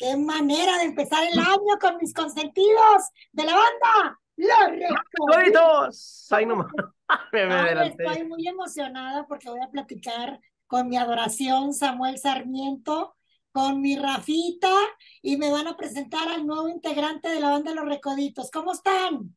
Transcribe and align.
qué 0.00 0.16
manera 0.16 0.78
de 0.78 0.84
empezar 0.84 1.22
el 1.30 1.38
año 1.38 1.78
con 1.78 1.98
mis 1.98 2.14
consentidos 2.14 3.10
de 3.32 3.44
la 3.44 3.52
banda. 3.52 4.18
Los 4.36 4.70
Recoditos. 4.70 6.26
Ay, 6.30 6.46
no 6.46 6.56
me 6.56 7.86
Estoy 7.86 8.24
muy 8.24 8.48
emocionada 8.48 9.26
porque 9.26 9.50
voy 9.50 9.60
a 9.60 9.70
platicar 9.70 10.40
con 10.66 10.88
mi 10.88 10.96
adoración 10.96 11.74
Samuel 11.74 12.16
Sarmiento, 12.16 13.14
con 13.52 13.82
mi 13.82 13.98
Rafita 13.98 14.74
y 15.20 15.36
me 15.36 15.50
van 15.50 15.66
a 15.66 15.76
presentar 15.76 16.28
al 16.28 16.46
nuevo 16.46 16.68
integrante 16.68 17.28
de 17.28 17.40
la 17.40 17.50
banda 17.50 17.74
Los 17.74 17.86
Recoditos. 17.86 18.50
¿Cómo 18.50 18.72
están? 18.72 19.36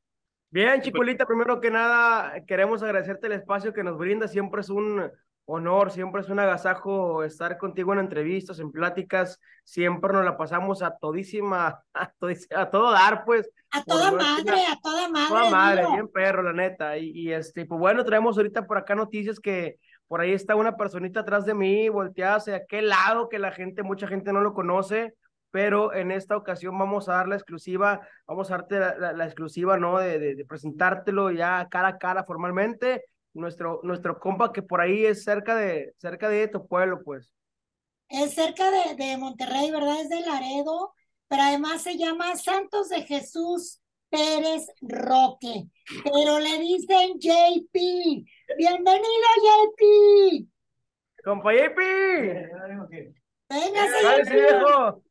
Bien, 0.50 0.82
Chiculita, 0.82 1.26
primero 1.26 1.60
que 1.60 1.72
nada 1.72 2.46
queremos 2.46 2.82
agradecerte 2.84 3.28
el 3.28 3.34
espacio 3.34 3.74
que 3.74 3.84
nos 3.84 3.98
brinda. 3.98 4.30
Siempre 4.30 4.62
es 4.62 4.70
un 4.70 5.12
honor, 5.46 5.92
siempre 5.92 6.22
es 6.22 6.30
un 6.30 6.40
agasajo 6.40 7.24
estar 7.24 7.58
contigo 7.58 7.94
en 7.94 8.00
entrevistas, 8.00 8.60
en 8.60 8.72
pláticas. 8.72 9.40
Siempre 9.64 10.14
nos 10.14 10.26
la 10.26 10.38
pasamos 10.38 10.82
a 10.82 10.98
todísima, 10.98 11.84
a, 11.94 12.14
a 12.56 12.70
todo 12.70 12.92
dar, 12.92 13.26
pues. 13.26 13.50
A 13.72 13.84
toda 13.84 14.12
madre, 14.12 14.66
a 14.68 14.80
toda 14.82 15.10
madre. 15.10 15.28
Toda 15.30 15.50
madre, 15.50 15.86
bien 15.94 16.08
perro, 16.08 16.44
la 16.44 16.54
neta. 16.54 16.98
Y, 16.98 17.12
y 17.12 17.32
este, 17.32 17.66
pues 17.66 17.80
bueno, 17.80 18.04
traemos 18.06 18.38
ahorita 18.38 18.66
por 18.66 18.78
acá 18.78 18.96
noticias 18.96 19.40
que 19.40 19.78
por 20.08 20.22
ahí 20.22 20.34
está 20.34 20.56
una 20.56 20.78
personita 20.78 21.22
atrás 21.22 21.46
de 21.46 21.56
mí, 21.56 21.90
volteada 21.90 22.36
hacia 22.36 22.56
aquel 22.58 22.90
lado 22.90 23.30
que 23.30 23.40
la 23.40 23.52
gente, 23.52 23.84
mucha 23.84 24.08
gente 24.08 24.32
no 24.32 24.42
lo 24.42 24.54
conoce, 24.54 25.16
pero 25.50 25.94
en 25.94 26.12
esta 26.12 26.38
ocasión 26.38 26.78
vamos 26.78 27.10
a 27.10 27.14
dar 27.14 27.28
la 27.28 27.36
exclusiva, 27.36 28.02
vamos 28.28 28.52
a 28.52 28.58
darte 28.58 28.80
la, 28.80 29.26
exclusiva, 29.26 29.78
¿no? 29.78 29.98
De, 29.98 30.20
de, 30.36 30.46
presentártelo 30.46 31.32
ya 31.32 31.68
cara 31.70 31.90
a 31.90 31.98
cara 31.98 32.24
formalmente. 32.24 33.06
Nuestro, 33.34 33.80
nuestro 33.84 34.20
compa 34.20 34.54
que 34.54 34.62
por 34.62 34.82
ahí 34.82 35.06
es 35.06 35.24
cerca 35.24 35.56
de, 35.56 35.94
cerca 35.98 36.30
de 36.30 36.48
tu 36.48 36.68
pueblo, 36.68 37.02
pues. 37.04 37.34
Es 38.10 38.34
cerca 38.36 38.70
de, 38.70 38.96
de 38.96 39.18
Monterrey, 39.18 39.72
¿verdad? 39.72 40.02
Es 40.02 40.10
de 40.10 40.22
Laredo, 40.22 40.94
pero 41.28 41.42
además 41.42 41.82
se 41.82 41.98
llama 41.98 42.36
Santos 42.36 42.90
de 42.90 43.02
Jesús 43.04 43.82
Pérez 44.14 44.68
Roque, 44.82 45.66
pero 46.04 46.40
le 46.40 46.60
dicen 46.60 47.20
JP. 47.20 47.74
Bienvenido, 48.56 49.28
JP. 49.42 50.48
Compa 51.24 51.54
JP. 51.54 51.78
Venga, 53.50 53.88
viejo. 54.32 55.04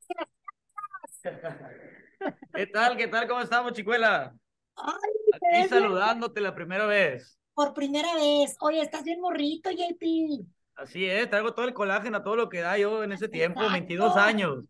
¿Qué 2.54 2.66
tal? 2.68 2.96
¿Qué 2.96 3.08
tal? 3.08 3.26
¿Cómo 3.26 3.40
estamos, 3.40 3.72
chicuela? 3.72 4.32
Aquí 4.76 5.68
saludándote 5.68 6.40
la 6.40 6.54
primera 6.54 6.86
vez. 6.86 7.36
Por 7.54 7.74
primera 7.74 8.14
vez. 8.14 8.56
Oye, 8.60 8.80
estás 8.80 9.04
bien 9.04 9.20
morrito, 9.20 9.70
JP. 9.70 10.46
Así 10.74 11.04
es, 11.04 11.28
traigo 11.28 11.54
todo 11.54 11.66
el 11.66 11.74
colágeno, 11.74 12.22
todo 12.22 12.36
lo 12.36 12.48
que 12.48 12.60
da 12.60 12.78
yo 12.78 13.04
en 13.04 13.12
ese 13.12 13.28
tiempo, 13.28 13.60
22 13.70 14.16
años. 14.16 14.64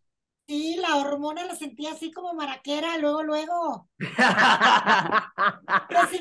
Sí, 0.47 0.77
la 0.77 0.97
hormona 0.97 1.45
la 1.45 1.55
sentía 1.55 1.93
así 1.93 2.11
como 2.11 2.35
maraquera, 2.35 2.99
luego, 2.99 3.23
luego. 3.23 3.89
¿Qué 3.99 4.09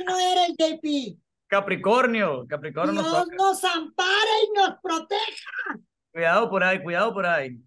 no 0.05 0.19
era 0.19 0.45
el 0.45 0.55
JP? 0.55 1.19
Capricornio, 1.47 2.45
Capricornio. 2.47 3.01
Dios 3.01 3.27
nos, 3.37 3.63
ampare 3.65 4.31
y 4.47 4.51
nos 4.57 4.79
proteja. 4.81 5.79
Cuidado 6.11 6.49
por 6.49 6.63
ahí, 6.63 6.81
cuidado 6.81 7.13
por 7.13 7.25
ahí. 7.25 7.57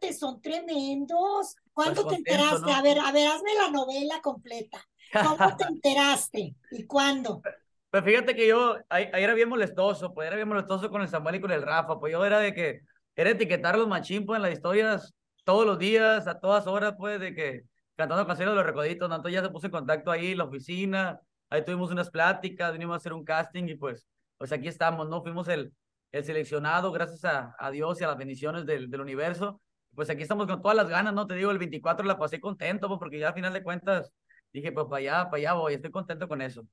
te 0.00 0.12
son 0.12 0.40
tremendos. 0.40 1.54
¿Cuánto 1.72 2.02
pues 2.02 2.14
te 2.14 2.32
enteraste? 2.32 2.72
A 2.72 2.82
ver, 2.82 2.98
a 2.98 3.12
ver, 3.12 3.28
hazme 3.28 3.54
la 3.54 3.70
novela 3.70 4.20
completa. 4.22 4.84
¿Cómo 5.12 5.56
te 5.56 5.64
enteraste? 5.68 6.56
¿Y 6.72 6.86
cuándo? 6.86 7.42
Pues 7.90 8.04
fíjate 8.04 8.34
que 8.36 8.46
yo, 8.46 8.76
ahí, 8.90 9.08
era 9.14 9.32
bien 9.34 9.48
molestoso, 9.48 10.12
pues 10.12 10.26
era 10.26 10.36
bien 10.36 10.48
molestoso 10.48 10.90
con 10.90 11.00
el 11.00 11.08
Samuel 11.08 11.36
y 11.36 11.40
con 11.40 11.50
el 11.50 11.62
Rafa, 11.62 11.98
pues 11.98 12.12
yo 12.12 12.24
era 12.24 12.38
de 12.38 12.52
que, 12.54 12.80
era 13.16 13.30
etiquetar 13.30 13.76
los 13.78 13.88
machín, 13.88 14.26
pues 14.26 14.36
en 14.36 14.42
las 14.42 14.52
historias 14.52 15.14
todos 15.44 15.66
los 15.66 15.78
días, 15.78 16.26
a 16.28 16.38
todas 16.38 16.66
horas, 16.66 16.94
pues, 16.98 17.18
de 17.18 17.34
que 17.34 17.62
cantando 17.96 18.26
canciones 18.26 18.52
de 18.52 18.56
los 18.56 18.66
recoditos, 18.66 19.06
entonces 19.06 19.32
ya 19.32 19.42
se 19.42 19.50
puso 19.50 19.66
en 19.66 19.72
contacto 19.72 20.10
ahí 20.10 20.34
la 20.34 20.44
oficina, 20.44 21.18
ahí 21.50 21.64
tuvimos 21.64 21.90
unas 21.90 22.10
pláticas, 22.10 22.72
vinimos 22.72 22.94
a 22.94 22.96
hacer 22.98 23.12
un 23.12 23.24
casting 23.24 23.64
y 23.68 23.74
pues, 23.74 24.06
pues 24.36 24.52
aquí 24.52 24.68
estamos, 24.68 25.08
¿no? 25.08 25.22
Fuimos 25.22 25.48
el, 25.48 25.72
el 26.12 26.24
seleccionado, 26.24 26.92
gracias 26.92 27.24
a, 27.24 27.54
a 27.58 27.70
Dios 27.70 28.00
y 28.00 28.04
a 28.04 28.08
las 28.08 28.18
bendiciones 28.18 28.66
del, 28.66 28.90
del 28.90 29.00
universo. 29.00 29.60
Pues 29.94 30.10
aquí 30.10 30.22
estamos 30.22 30.46
con 30.46 30.62
todas 30.62 30.76
las 30.76 30.88
ganas, 30.88 31.14
¿no? 31.14 31.26
Te 31.26 31.34
digo, 31.34 31.50
el 31.50 31.58
24 31.58 32.06
la 32.06 32.18
pasé 32.18 32.40
contento, 32.40 32.86
pues, 32.86 32.98
porque 32.98 33.18
ya 33.18 33.30
a 33.30 33.32
final 33.32 33.52
de 33.52 33.62
cuentas 33.62 34.12
dije, 34.52 34.70
pues 34.72 34.86
para 34.86 34.98
allá, 34.98 35.24
para 35.24 35.36
allá 35.38 35.52
voy, 35.54 35.74
estoy 35.74 35.90
contento 35.90 36.28
con 36.28 36.42
eso. 36.42 36.66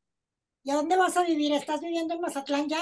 ¿Y 0.66 0.72
a 0.72 0.76
dónde 0.76 0.98
vas 0.98 1.16
a 1.16 1.24
vivir? 1.24 1.54
¿Estás 1.54 1.80
viviendo 1.80 2.16
en 2.16 2.22
Mazatlán 2.22 2.68
ya? 2.68 2.82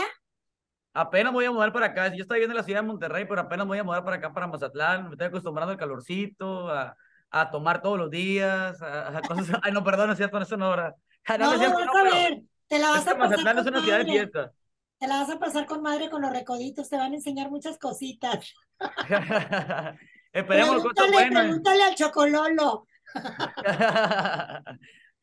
Apenas 0.94 1.34
voy 1.34 1.44
a 1.44 1.52
mudar 1.52 1.74
para 1.74 1.88
acá. 1.88 2.08
Yo 2.16 2.22
estoy 2.22 2.38
viviendo 2.38 2.54
en 2.54 2.58
la 2.60 2.64
ciudad 2.64 2.80
de 2.80 2.88
Monterrey, 2.88 3.26
pero 3.28 3.42
apenas 3.42 3.68
voy 3.68 3.78
a 3.78 3.84
mudar 3.84 4.06
para 4.06 4.16
acá, 4.16 4.34
para 4.34 4.48
Mazatlán. 4.48 5.04
Me 5.04 5.12
estoy 5.12 5.28
acostumbrando 5.28 5.74
al 5.74 5.78
calorcito, 5.78 6.70
a, 6.70 6.96
a 7.30 7.52
tomar 7.52 7.82
todos 7.82 7.98
los 7.98 8.10
días, 8.10 8.82
a, 8.82 9.20
cosas. 9.28 9.48
Ay, 9.64 9.74
no, 9.74 9.84
perdón, 9.84 10.12
es 10.12 10.18
cierto, 10.18 10.40
no 10.58 10.66
ahora. 10.66 10.96
No, 11.38 11.58
no, 11.58 11.58
no, 11.58 11.76
vas 11.76 11.88
a 11.96 12.04
ver. 12.04 12.42
Te 12.68 12.80
la 12.80 12.90
vas 12.90 13.02
a 13.02 13.18
pasar. 13.18 13.18
Mazatlán 13.18 13.60
es 13.60 13.66
una 13.66 13.82
ciudad 13.82 13.98
de 13.98 14.06
fiesta. 14.06 14.54
Te 14.98 15.08
la 15.08 15.18
vas 15.18 15.30
a 15.30 15.40
pasar 15.40 15.66
con 15.66 15.82
madre 15.82 16.10
con 16.10 16.22
los 16.22 16.32
recoditos, 16.32 16.88
te 16.88 16.96
van 16.96 17.12
a 17.12 17.16
enseñar 17.16 17.50
muchas 17.50 17.78
cositas. 17.78 18.54
Esperemos 20.32 20.84
cosas 20.84 21.12
buenas. 21.12 21.44
Pregúntale 21.44 21.84
al 21.84 21.96
chocololo. 21.96 22.88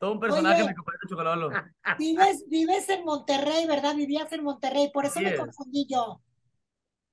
Todo 0.01 0.13
un 0.13 0.19
personaje 0.19 0.63
me 0.63 0.73
compadre 0.73 0.99
Chocololo. 1.07 1.49
Vives, 1.99 2.45
vives 2.49 2.89
en 2.89 3.05
Monterrey, 3.05 3.67
¿verdad? 3.67 3.95
Vivías 3.95 4.31
en 4.31 4.43
Monterrey, 4.43 4.89
por 4.91 5.05
eso 5.05 5.21
me 5.21 5.35
confundí 5.35 5.85
yo. 5.87 6.19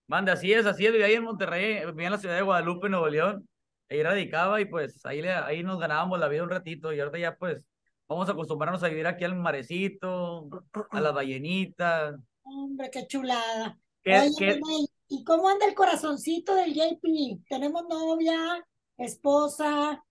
Manda, 0.06 0.32
así 0.32 0.54
es, 0.54 0.64
así 0.64 0.86
es, 0.86 0.92
vivía 0.92 1.04
ahí 1.04 1.12
en 1.12 1.24
Monterrey, 1.24 1.84
vivía 1.84 2.06
en 2.06 2.12
la 2.12 2.18
ciudad 2.18 2.36
de 2.36 2.40
Guadalupe, 2.40 2.88
Nuevo 2.88 3.06
León. 3.10 3.46
Ahí 3.90 4.02
radicaba 4.02 4.58
y 4.62 4.64
pues 4.64 5.04
ahí, 5.04 5.20
ahí 5.20 5.62
nos 5.62 5.78
ganábamos 5.78 6.18
la 6.18 6.28
vida 6.28 6.42
un 6.42 6.48
ratito 6.48 6.90
y 6.90 7.00
ahorita 7.00 7.18
ya 7.18 7.36
pues 7.36 7.68
vamos 8.08 8.26
a 8.26 8.32
acostumbrarnos 8.32 8.82
a 8.82 8.88
vivir 8.88 9.06
aquí 9.06 9.24
al 9.24 9.36
marecito, 9.36 10.48
a 10.90 11.00
las 11.02 11.12
ballenitas. 11.12 12.14
Hombre, 12.42 12.88
qué 12.90 13.06
chulada. 13.06 13.78
Oye, 14.06 14.60
¿y 15.08 15.24
cómo 15.24 15.50
anda 15.50 15.66
el 15.66 15.74
corazoncito 15.74 16.54
del 16.54 16.72
JP? 16.72 17.44
¿Tenemos 17.50 17.84
novia, 17.86 18.66
esposa? 18.96 20.02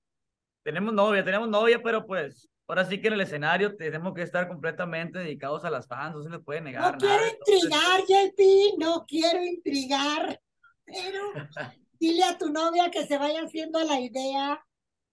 Tenemos 0.61 0.93
novia, 0.93 1.23
tenemos 1.23 1.49
novia, 1.49 1.81
pero 1.81 2.05
pues 2.05 2.47
ahora 2.67 2.85
sí 2.85 2.99
que 2.99 3.07
en 3.07 3.13
el 3.13 3.21
escenario 3.21 3.75
tenemos 3.75 4.13
que 4.13 4.21
estar 4.21 4.47
completamente 4.47 5.19
dedicados 5.19 5.63
a 5.63 5.69
las 5.69 5.87
fans, 5.87 6.15
no 6.15 6.21
se 6.21 6.29
les 6.29 6.41
puede 6.41 6.61
negar. 6.61 6.93
No 6.93 6.97
quiero 6.97 7.23
intrigar, 7.27 8.01
JP, 8.01 8.77
no 8.77 9.05
quiero 9.07 9.43
intrigar, 9.43 10.41
pero 10.85 11.21
dile 11.99 12.23
a 12.23 12.37
tu 12.37 12.49
novia 12.49 12.91
que 12.91 13.05
se 13.05 13.17
vaya 13.17 13.43
haciendo 13.43 13.81
la 13.83 13.99
idea 13.99 14.63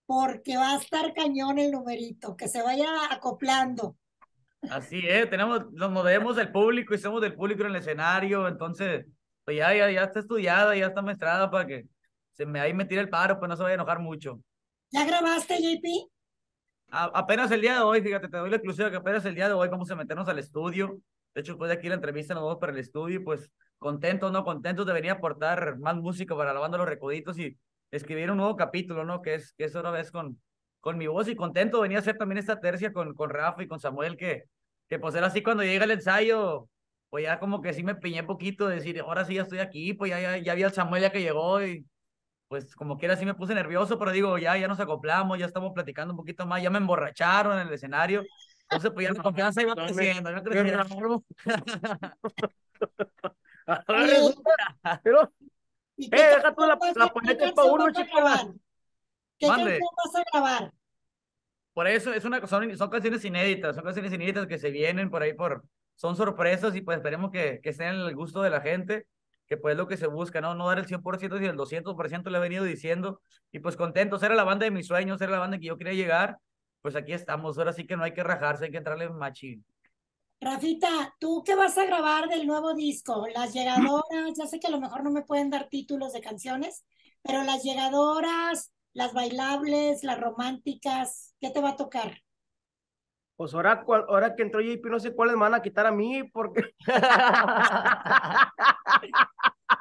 porque 0.07 0.57
va 0.57 0.75
a 0.75 0.79
estar 0.79 1.15
cañón 1.15 1.59
el 1.59 1.71
numerito, 1.71 2.37
que 2.37 2.49
se 2.49 2.61
vaya 2.61 2.89
acoplando. 3.11 3.97
Así 4.71 5.01
es, 5.07 5.29
tenemos, 5.31 5.71
nos 5.73 5.91
movemos 5.91 6.37
del 6.37 6.51
público 6.51 6.95
y 6.95 6.99
somos 6.99 7.21
del 7.21 7.35
público 7.35 7.63
en 7.63 7.71
el 7.71 7.77
escenario, 7.77 8.49
entonces, 8.49 9.07
pues 9.45 9.59
ya, 9.59 9.75
ya, 9.75 9.91
ya 9.91 10.05
está 10.05 10.21
estudiada, 10.21 10.75
ya 10.75 10.87
está 10.87 11.03
maestrada 11.03 11.51
para 11.51 11.67
que 11.67 11.87
se 12.33 12.47
me 12.47 12.61
ahí 12.61 12.73
me 12.75 12.85
tire 12.85 13.01
el 13.01 13.09
paro, 13.09 13.39
pues 13.39 13.49
no 13.49 13.57
se 13.57 13.63
vaya 13.63 13.75
a 13.75 13.77
enojar 13.77 14.01
mucho. 14.01 14.41
¿Ya 14.91 15.05
grabaste, 15.05 15.57
JP? 15.59 16.14
Apenas 16.95 17.51
el 17.51 17.61
día 17.61 17.75
de 17.75 17.81
hoy, 17.81 18.01
fíjate, 18.01 18.29
te 18.29 18.37
doy 18.37 18.51
la 18.51 18.57
exclusiva 18.57 18.91
que 18.91 18.97
apenas 18.97 19.25
el 19.25 19.35
día 19.35 19.49
de 19.49 19.55
hoy 19.55 19.69
vamos 19.69 19.91
a 19.91 19.97
meternos 19.97 20.29
al 20.29 20.39
estudio. 20.39 20.99
De 21.35 21.41
hecho, 21.41 21.53
después 21.53 21.69
de 21.69 21.75
aquí 21.75 21.89
la 21.89 21.97
entrevista 21.97 22.35
nos 22.35 22.45
vamos 22.45 22.59
para 22.59 22.73
el 22.73 22.79
estudio 22.79 23.21
y 23.21 23.25
pues 23.25 23.51
contentos, 23.79 24.31
¿no? 24.33 24.45
Contentos 24.45 24.87
de 24.87 24.93
venir 24.93 25.11
a 25.11 25.15
aportar 25.15 25.79
más 25.79 25.97
música 25.97 26.37
para 26.37 26.53
la 26.53 26.61
banda 26.61 26.79
Los 26.79 26.89
Recoditos 26.89 27.39
y 27.39 27.59
escribir 27.91 28.31
un 28.31 28.39
nuevo 28.39 28.57
capítulo, 28.57 29.05
¿no? 29.05 29.21
Que 29.21 29.35
es, 29.35 29.53
que 29.53 29.65
es 29.65 29.75
otra 29.75 29.91
vez 29.91 30.11
con, 30.11 30.41
con 30.81 30.97
mi 30.97 31.07
voz 31.07 31.29
y 31.29 31.37
contento 31.37 31.81
venir 31.81 31.97
a 31.97 32.01
hacer 32.01 32.17
también 32.17 32.39
esta 32.39 32.61
tercia 32.61 32.93
con, 32.93 33.15
con 33.15 33.31
Rafa 33.31 33.63
y 33.63 33.69
con 33.69 33.81
Samuel, 33.81 34.17
que, 34.17 34.45
que 34.89 34.99
pues 34.99 35.15
era 35.15 35.27
así 35.27 35.43
cuando 35.43 35.65
llega 35.65 35.85
el 35.85 35.91
ensayo, 35.91 36.69
pues 37.11 37.25
ya 37.25 37.39
como 37.41 37.61
que 37.61 37.73
sí 37.73 37.83
me 37.83 37.95
piñé 37.95 38.23
poquito 38.23 38.69
de 38.69 38.77
decir, 38.77 39.01
ahora 39.01 39.25
sí 39.25 39.35
ya 39.35 39.43
estoy 39.43 39.59
aquí, 39.59 39.95
pues 39.95 40.11
ya, 40.11 40.21
ya, 40.21 40.37
ya 40.39 40.55
vi 40.55 40.63
al 40.63 40.73
Samuel 40.73 41.03
ya 41.03 41.13
que 41.13 41.21
llegó 41.21 41.63
y 41.63 41.85
pues 42.55 42.77
como 42.77 42.97
quiera 42.97 43.17
sí 43.17 43.27
me 43.27 43.35
puse 43.35 43.53
nervioso, 43.53 43.99
pero 43.99 44.13
digo, 44.13 44.39
ya, 44.39 44.57
ya 44.57 44.69
nos 44.69 44.79
acoplamos, 44.79 45.37
ya 45.37 45.47
estamos 45.47 45.73
platicando 45.73 46.13
un 46.13 46.17
poquito 46.17 46.47
más, 46.47 46.63
ya 46.63 46.71
me 46.71 46.79
emborracharon 46.79 47.59
en 47.59 47.67
el 47.67 47.75
escenario. 47.75 48.23
Entonces, 48.63 48.93
pues 48.95 49.09
ya 49.09 49.13
la 49.13 49.25
confianza 49.25 49.61
iba 49.61 49.75
creciendo, 49.75 50.31
iba 50.31 50.41
creciendo. 50.41 51.25
pero, 55.03 55.33
eh, 55.97 56.09
deja 56.09 56.55
tú 56.55 56.61
la, 56.61 56.79
la 56.95 57.09
ponete 57.09 57.53
para 57.55 57.73
uno, 57.73 57.91
chico. 57.91 58.19
¿Qué 59.37 59.49
canción 59.49 59.81
vas 59.97 60.15
a 60.15 60.23
grabar? 60.33 60.73
Por 61.73 61.89
eso 61.89 62.15
es 62.15 62.25
una, 62.25 62.47
son, 62.47 62.77
son 62.77 62.89
canciones 62.89 63.25
inéditas, 63.25 63.75
son 63.75 63.83
canciones 63.83 64.13
inéditas 64.13 64.47
que 64.47 64.59
se 64.59 64.71
vienen 64.71 65.11
por 65.11 65.23
ahí 65.23 65.33
por, 65.33 65.65
son 65.97 66.15
sorpresas 66.15 66.77
y 66.77 66.83
pues 66.83 66.99
esperemos 66.99 67.33
que, 67.33 67.59
que 67.61 67.71
estén 67.71 67.89
en 67.89 68.01
el 68.03 68.15
gusto 68.15 68.43
de 68.43 68.51
la 68.51 68.61
gente 68.61 69.09
que 69.47 69.57
pues 69.57 69.77
lo 69.77 69.87
que 69.87 69.97
se 69.97 70.07
busca, 70.07 70.41
¿no? 70.41 70.55
No 70.55 70.69
dar 70.69 70.79
el 70.79 70.87
100%, 70.87 71.39
sino 71.39 71.51
el 71.51 71.57
200% 71.57 72.31
le 72.31 72.39
he 72.39 72.41
venido 72.41 72.65
diciendo, 72.65 73.21
y 73.53 73.59
pues 73.59 73.77
contento, 73.77 74.19
era 74.23 74.35
la 74.35 74.45
banda 74.45 74.65
de 74.65 74.71
mis 74.71 74.87
sueños, 74.87 75.21
era 75.21 75.33
la 75.33 75.39
banda 75.39 75.59
que 75.59 75.67
yo 75.67 75.79
quería 75.79 75.95
llegar, 75.95 76.39
pues 76.81 76.97
aquí 76.97 77.13
estamos, 77.13 77.59
ahora 77.59 77.73
sí 77.73 77.87
que 77.87 77.97
no 77.97 78.05
hay 78.05 78.13
que 78.13 78.23
rajarse, 78.23 78.67
hay 78.67 78.71
que 78.71 78.79
entrarle 78.79 79.09
machín. 79.11 79.65
Rafita, 80.41 81.15
¿tú 81.19 81.43
qué 81.45 81.55
vas 81.55 81.79
a 81.79 81.87
grabar 81.87 82.29
del 82.29 82.47
nuevo 82.47 82.75
disco? 82.75 83.27
Las 83.35 83.55
llegadoras, 83.55 84.35
ya 84.37 84.47
sé 84.47 84.61
que 84.61 84.67
a 84.67 84.71
lo 84.71 84.81
mejor 84.81 85.03
no 85.03 85.11
me 85.11 85.23
pueden 85.23 85.49
dar 85.49 85.69
títulos 85.69 86.13
de 86.13 86.21
canciones, 86.21 86.85
pero 87.23 87.45
las 87.45 87.63
llegadoras, 87.63 88.73
las 88.93 89.13
bailables, 89.13 90.05
las 90.05 90.21
románticas? 90.21 91.35
¿Qué 91.41 91.51
te 91.51 91.61
va 91.61 91.71
a 91.71 91.77
tocar? 91.77 92.21
Pues 93.37 93.53
ahora, 93.53 93.85
ahora 94.09 94.37
que 94.37 94.43
entró 94.43 94.61
JP, 94.61 94.91
no 94.91 95.01
sé 95.01 95.15
cuáles 95.15 95.35
me 95.35 95.41
van 95.41 95.55
a 95.55 95.63
quitar 95.63 95.87
a 95.87 95.93
mí, 95.93 96.23
porque. 96.25 96.63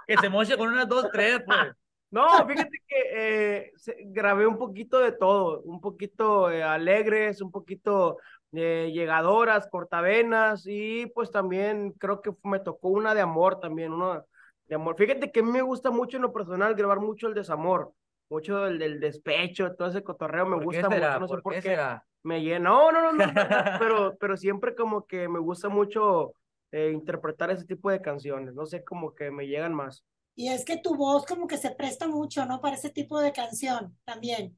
que 0.08 0.18
se 0.18 0.30
moche 0.30 0.58
con 0.58 0.70
unas 0.70 0.88
dos, 0.88 1.10
tres, 1.12 1.42
pues. 1.46 1.74
No, 2.14 2.48
fíjate 2.48 2.80
que 2.88 2.96
eh, 3.12 3.72
grabé 4.06 4.46
un 4.46 4.60
poquito 4.60 5.00
de 5.00 5.14
todo, 5.14 5.62
un 5.62 5.82
poquito 5.82 6.52
eh, 6.52 6.62
alegres, 6.62 7.42
un 7.42 7.50
poquito 7.50 8.20
eh, 8.52 8.92
llegadoras, 8.94 9.68
cortavenas 9.68 10.68
y 10.68 11.08
pues 11.08 11.32
también 11.32 11.92
creo 11.94 12.22
que 12.22 12.32
me 12.44 12.60
tocó 12.60 12.90
una 12.90 13.16
de 13.16 13.22
amor 13.22 13.60
también, 13.60 13.94
uno 13.94 14.24
de 14.68 14.76
amor. 14.76 14.96
Fíjate 14.96 15.32
que 15.32 15.40
a 15.40 15.44
mí 15.44 15.50
me 15.50 15.64
gusta 15.64 15.90
mucho 15.90 16.18
en 16.18 16.22
lo 16.22 16.32
personal 16.32 16.76
grabar 16.76 17.00
mucho 17.00 17.28
el 17.28 17.34
desamor, 17.34 17.92
mucho 18.30 18.68
el 18.68 18.78
del 18.78 19.00
despecho, 19.00 19.74
todo 19.74 19.88
ese 19.88 20.04
cotorreo 20.04 20.46
me 20.46 20.64
gusta 20.64 20.88
mucho, 20.88 21.20
no 21.20 21.28
sé 21.28 21.38
por, 21.40 21.60
qué. 21.60 21.80
Me 22.22 22.44
llena, 22.44 22.70
no, 22.70 22.92
no, 22.92 23.12
no, 23.12 23.26
no, 23.26 23.34
pero, 23.80 24.16
pero 24.20 24.38
siempre 24.38 24.76
como 24.76 25.08
que 25.08 25.28
me 25.28 25.40
gusta 25.40 25.68
mucho 25.68 26.36
interpretar 26.74 27.52
ese 27.52 27.66
tipo 27.66 27.92
de 27.92 28.02
canciones, 28.02 28.54
no 28.54 28.66
sé, 28.66 28.84
como 28.84 29.14
que 29.14 29.30
me 29.32 29.48
llegan 29.48 29.74
más. 29.74 30.04
Y 30.36 30.50
es 30.50 30.66
que 30.66 30.78
tu 30.78 30.96
voz 30.96 31.26
como 31.26 31.48
que 31.48 31.58
se 31.58 31.72
presta 31.72 32.08
mucho, 32.08 32.46
¿no? 32.46 32.60
Para 32.60 32.76
ese 32.76 32.90
tipo 32.90 33.20
de 33.20 33.32
canción 33.32 33.96
también. 34.04 34.58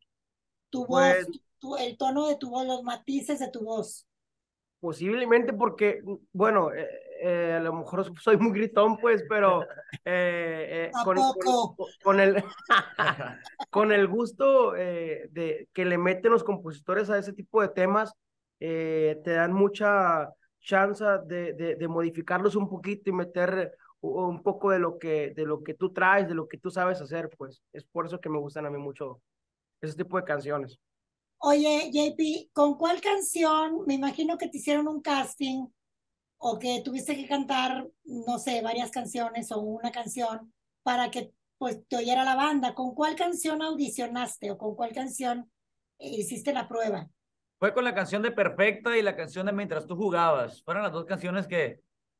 Tu 0.69 0.85
voz, 0.85 1.13
pues 1.13 1.41
tu, 1.59 1.75
el 1.75 1.97
tono 1.97 2.27
de 2.27 2.37
tu 2.37 2.49
voz, 2.49 2.65
los 2.65 2.83
matices 2.83 3.39
de 3.39 3.49
tu 3.49 3.65
voz. 3.65 4.07
Posiblemente 4.79 5.51
porque, 5.51 6.01
bueno, 6.31 6.71
eh, 6.73 6.87
eh, 7.21 7.53
a 7.53 7.59
lo 7.59 7.73
mejor 7.73 8.05
soy 8.21 8.37
muy 8.37 8.51
gritón, 8.51 8.97
pues, 8.97 9.23
pero 9.27 9.65
eh, 10.05 10.91
con, 11.03 11.17
con, 12.03 12.19
el, 12.19 12.43
con 13.69 13.91
el 13.91 14.07
gusto 14.07 14.71
de 14.71 15.67
que 15.73 15.85
le 15.85 15.97
meten 15.97 16.31
los 16.31 16.43
compositores 16.43 17.09
a 17.09 17.17
ese 17.17 17.33
tipo 17.33 17.61
de 17.61 17.69
temas, 17.69 18.13
te 18.57 19.21
dan 19.25 19.51
mucha 19.51 20.29
chance 20.65 21.03
de, 21.25 21.53
de, 21.53 21.75
de 21.75 21.87
modificarlos 21.87 22.55
un 22.55 22.67
poquito 22.67 23.09
y 23.09 23.13
meter 23.13 23.77
un 24.01 24.41
poco 24.43 24.71
de 24.71 24.79
lo 24.79 24.97
que 24.99 25.31
de 25.31 25.45
lo 25.45 25.63
que 25.63 25.73
tú 25.73 25.93
traes, 25.93 26.27
de 26.27 26.35
lo 26.35 26.47
que 26.47 26.57
tú 26.57 26.69
sabes 26.69 27.01
hacer, 27.01 27.29
pues 27.37 27.61
es 27.73 27.83
por 27.85 28.05
eso 28.05 28.19
que 28.19 28.29
me 28.29 28.39
gustan 28.39 28.65
a 28.65 28.69
mí 28.69 28.77
mucho 28.77 29.21
ese 29.81 29.95
tipo 29.95 30.17
de 30.17 30.23
canciones. 30.23 30.79
Oye, 31.37 31.91
JP, 31.91 32.51
¿con 32.53 32.77
cuál 32.77 33.01
canción? 33.01 33.83
Me 33.85 33.95
imagino 33.95 34.37
que 34.37 34.47
te 34.47 34.57
hicieron 34.57 34.87
un 34.87 35.01
casting 35.01 35.67
o 36.37 36.59
que 36.59 36.81
tuviste 36.83 37.15
que 37.15 37.27
cantar, 37.27 37.87
no 38.03 38.39
sé, 38.39 38.61
varias 38.61 38.91
canciones 38.91 39.51
o 39.51 39.59
una 39.59 39.91
canción 39.91 40.53
para 40.83 41.09
que 41.11 41.33
pues 41.57 41.85
te 41.87 41.97
oyera 41.97 42.23
la 42.23 42.35
banda. 42.35 42.73
¿Con 42.73 42.93
cuál 42.93 43.15
canción 43.15 43.61
audicionaste 43.61 44.51
o 44.51 44.57
con 44.57 44.75
cuál 44.75 44.93
canción 44.93 45.51
hiciste 45.99 46.53
la 46.53 46.67
prueba? 46.67 47.09
Fue 47.65 47.73
con 47.73 47.83
la 47.83 47.95
canción 47.95 48.21
de 48.21 48.29
Perfecta 48.29 48.95
y 48.95 49.01
la 49.01 49.15
canción 49.15 49.47
de 49.47 49.51
Mientras 49.51 49.87
tú 49.87 49.95
jugabas. 49.95 50.61
Fueron 50.61 50.83
las 50.83 50.91
dos 50.91 51.05
canciones 51.05 51.47
que, 51.47 51.79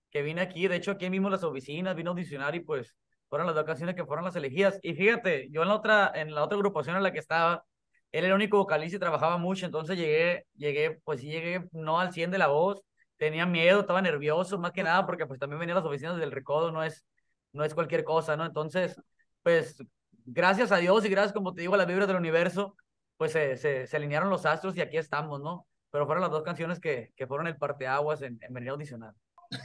que 0.10 0.24
vine 0.24 0.42
aquí, 0.42 0.68
de 0.68 0.76
hecho 0.76 0.90
aquí 0.90 1.08
mismo 1.08 1.30
las 1.30 1.44
oficinas, 1.44 1.96
vino 1.96 2.10
a 2.10 2.14
audicionar 2.14 2.56
y 2.56 2.62
pues 2.62 2.96
fueron 3.30 3.46
las 3.46 3.56
dos 3.56 3.64
canciones 3.64 3.94
que 3.94 4.04
fueron 4.06 4.26
las 4.26 4.36
elegidas. 4.36 4.80
Y 4.82 4.96
fíjate, 4.96 5.48
yo 5.52 5.62
en 5.62 5.68
la 5.68 5.76
otra, 5.76 6.12
en 6.16 6.34
la 6.34 6.44
otra 6.44 6.56
agrupación 6.58 6.96
en 6.98 7.04
la 7.04 7.14
que 7.14 7.20
estaba, 7.20 7.64
él 8.12 8.26
era 8.26 8.30
el 8.30 8.34
único 8.34 8.58
vocalista 8.58 8.96
y 8.96 9.00
trabajaba 9.00 9.38
mucho, 9.38 9.68
entonces 9.68 9.96
llegué, 10.00 10.48
llegué, 10.56 11.00
pues 11.04 11.22
sí 11.22 11.28
llegué 11.28 11.68
no 11.74 12.00
al 12.00 12.12
100 12.12 12.32
de 12.32 12.40
la 12.40 12.48
voz, 12.48 12.82
tenía 13.16 13.46
miedo, 13.46 13.82
estaba 13.82 14.02
nervioso, 14.02 14.58
más 14.58 14.72
que 14.72 14.82
nada, 14.82 15.06
porque 15.06 15.28
pues 15.28 15.40
también 15.40 15.60
venía 15.60 15.76
a 15.76 15.78
las 15.78 15.86
oficinas 15.86 16.18
del 16.18 16.32
recodo, 16.32 16.72
no 16.72 16.84
es, 16.84 17.06
no 17.52 17.64
es 17.64 17.76
cualquier 17.76 18.04
cosa, 18.04 18.36
¿no? 18.36 18.48
Entonces, 18.48 19.00
pues 19.44 19.78
gracias 20.26 20.72
a 20.72 20.78
Dios 20.78 21.06
y 21.06 21.10
gracias, 21.10 21.34
como 21.34 21.54
te 21.54 21.62
digo, 21.62 21.76
a 21.76 21.78
las 21.78 21.86
vibras 21.86 22.08
del 22.08 22.18
universo, 22.18 22.76
pues 23.18 23.32
se, 23.32 23.58
se, 23.58 23.96
alinearon 23.96 24.30
los 24.30 24.46
astros 24.46 24.76
y 24.76 24.82
aquí 24.82 24.98
estamos, 24.98 25.42
¿no? 25.42 25.68
Pero 25.92 26.06
fueron 26.06 26.22
las 26.22 26.32
dos 26.32 26.44
canciones 26.44 26.80
que, 26.80 27.14
que 27.16 27.28
fueron 27.28 27.48
el 27.48 27.58
parteaguas 27.58 28.22
en, 28.22 28.38
en 28.42 28.54
venir 28.54 28.70
a 28.70 28.74
audicionar. 28.74 29.14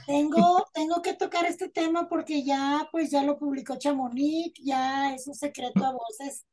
Tengo, 0.05 0.65
tengo 0.73 1.01
que 1.01 1.13
tocar 1.13 1.45
este 1.45 1.69
tema 1.69 2.07
porque 2.07 2.43
ya, 2.43 2.87
pues 2.91 3.11
ya 3.11 3.23
lo 3.23 3.37
publicó 3.37 3.77
Chamonix, 3.77 4.53
ya 4.63 5.13
es 5.13 5.27
un 5.27 5.35
secreto 5.35 5.83
a 5.85 5.91
voces. 5.91 6.45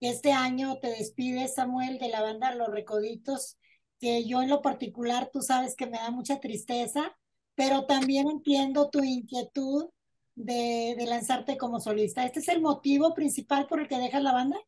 Este 0.00 0.32
año 0.32 0.78
te 0.80 0.88
despides, 0.88 1.54
Samuel, 1.54 1.98
de 1.98 2.08
la 2.08 2.22
banda 2.22 2.54
Los 2.54 2.68
Recoditos, 2.68 3.56
que 4.00 4.24
yo 4.24 4.42
en 4.42 4.50
lo 4.50 4.60
particular, 4.60 5.30
tú 5.32 5.42
sabes 5.42 5.76
que 5.76 5.86
me 5.86 5.98
da 5.98 6.10
mucha 6.10 6.40
tristeza, 6.40 7.16
pero 7.54 7.86
también 7.86 8.28
entiendo 8.28 8.90
tu 8.90 9.02
inquietud 9.02 9.90
de, 10.34 10.96
de 10.98 11.06
lanzarte 11.06 11.56
como 11.56 11.80
solista. 11.80 12.24
¿Este 12.24 12.40
es 12.40 12.48
el 12.48 12.60
motivo 12.60 13.14
principal 13.14 13.66
por 13.66 13.80
el 13.80 13.88
que 13.88 13.98
dejas 13.98 14.22
la 14.22 14.32
banda? 14.32 14.58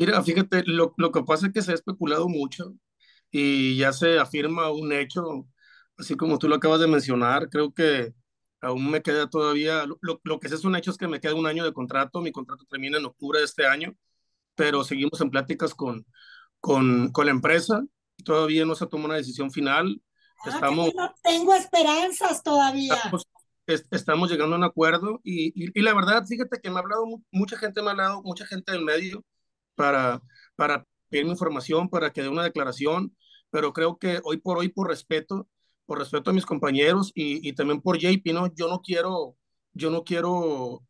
Mira, 0.00 0.22
fíjate, 0.22 0.62
lo, 0.64 0.94
lo 0.96 1.12
que 1.12 1.22
pasa 1.22 1.46
es 1.46 1.52
que 1.52 1.60
se 1.60 1.72
ha 1.72 1.74
especulado 1.74 2.26
mucho 2.26 2.72
y 3.30 3.76
ya 3.76 3.92
se 3.92 4.18
afirma 4.18 4.70
un 4.70 4.92
hecho 4.92 5.46
así 5.98 6.16
como 6.16 6.38
tú 6.38 6.48
lo 6.48 6.56
acabas 6.56 6.80
de 6.80 6.86
mencionar, 6.86 7.50
creo 7.50 7.72
que 7.74 8.14
aún 8.62 8.90
me 8.90 9.02
queda 9.02 9.28
todavía, 9.28 9.84
lo, 9.84 10.20
lo, 10.22 10.40
que 10.40 10.48
es 10.48 10.64
un 10.64 10.74
hecho 10.74 10.90
es 10.90 10.96
que 10.96 11.06
me 11.06 11.20
queda 11.20 11.34
un 11.34 11.46
año 11.46 11.64
de 11.64 11.74
contrato, 11.74 12.22
mi 12.22 12.32
contrato 12.32 12.64
termina 12.68 12.96
en 12.96 13.04
octubre 13.04 13.38
de 13.38 13.44
este 13.44 13.66
año, 13.66 13.94
pero 14.54 14.82
seguimos 14.84 15.20
en 15.20 15.30
pláticas 15.30 15.74
con, 15.74 16.06
con, 16.60 17.12
con 17.12 17.26
la 17.26 17.32
empresa, 17.32 17.84
todavía 18.24 18.64
no 18.64 18.74
se 18.74 18.86
tomó 18.86 19.04
una 19.04 19.16
decisión 19.16 19.50
final. 19.50 20.00
Ah, 20.44 20.50
estamos, 20.54 20.90
no 20.94 21.14
tengo 21.22 21.54
esperanzas 21.54 22.42
todavía. 22.42 22.96
Estamos, 23.90 24.30
llegando 24.30 24.56
a 24.56 24.58
un 24.58 24.64
acuerdo 24.64 25.20
y, 25.22 25.52
y, 25.54 25.82
la 25.82 25.94
verdad, 25.94 26.24
fíjate 26.26 26.58
que 26.60 26.70
me 26.70 26.76
ha 26.76 26.80
hablado, 26.80 27.04
mucha 27.30 27.56
gente 27.56 27.82
me 27.82 27.88
ha 27.88 27.90
hablado, 27.90 28.22
mucha 28.22 28.44
gente 28.46 28.72
del 28.72 28.84
medio 28.84 29.22
para, 29.80 30.20
para 30.56 30.86
pedirme 31.08 31.30
información, 31.30 31.88
para 31.88 32.12
que 32.12 32.20
dé 32.20 32.28
una 32.28 32.44
declaración, 32.44 33.16
pero 33.48 33.72
creo 33.72 33.96
que 33.98 34.20
hoy 34.24 34.36
por 34.36 34.58
hoy, 34.58 34.68
por 34.68 34.88
respeto, 34.88 35.48
por 35.86 35.98
respeto 35.98 36.28
a 36.30 36.34
mis 36.34 36.44
compañeros 36.44 37.12
y, 37.14 37.48
y, 37.48 37.54
también 37.54 37.80
por 37.80 37.96
JP, 37.98 38.34
¿no? 38.34 38.54
Yo 38.54 38.68
no 38.68 38.82
quiero, 38.82 39.36
yo 39.72 39.88
no 39.88 40.04
quiero, 40.04 40.82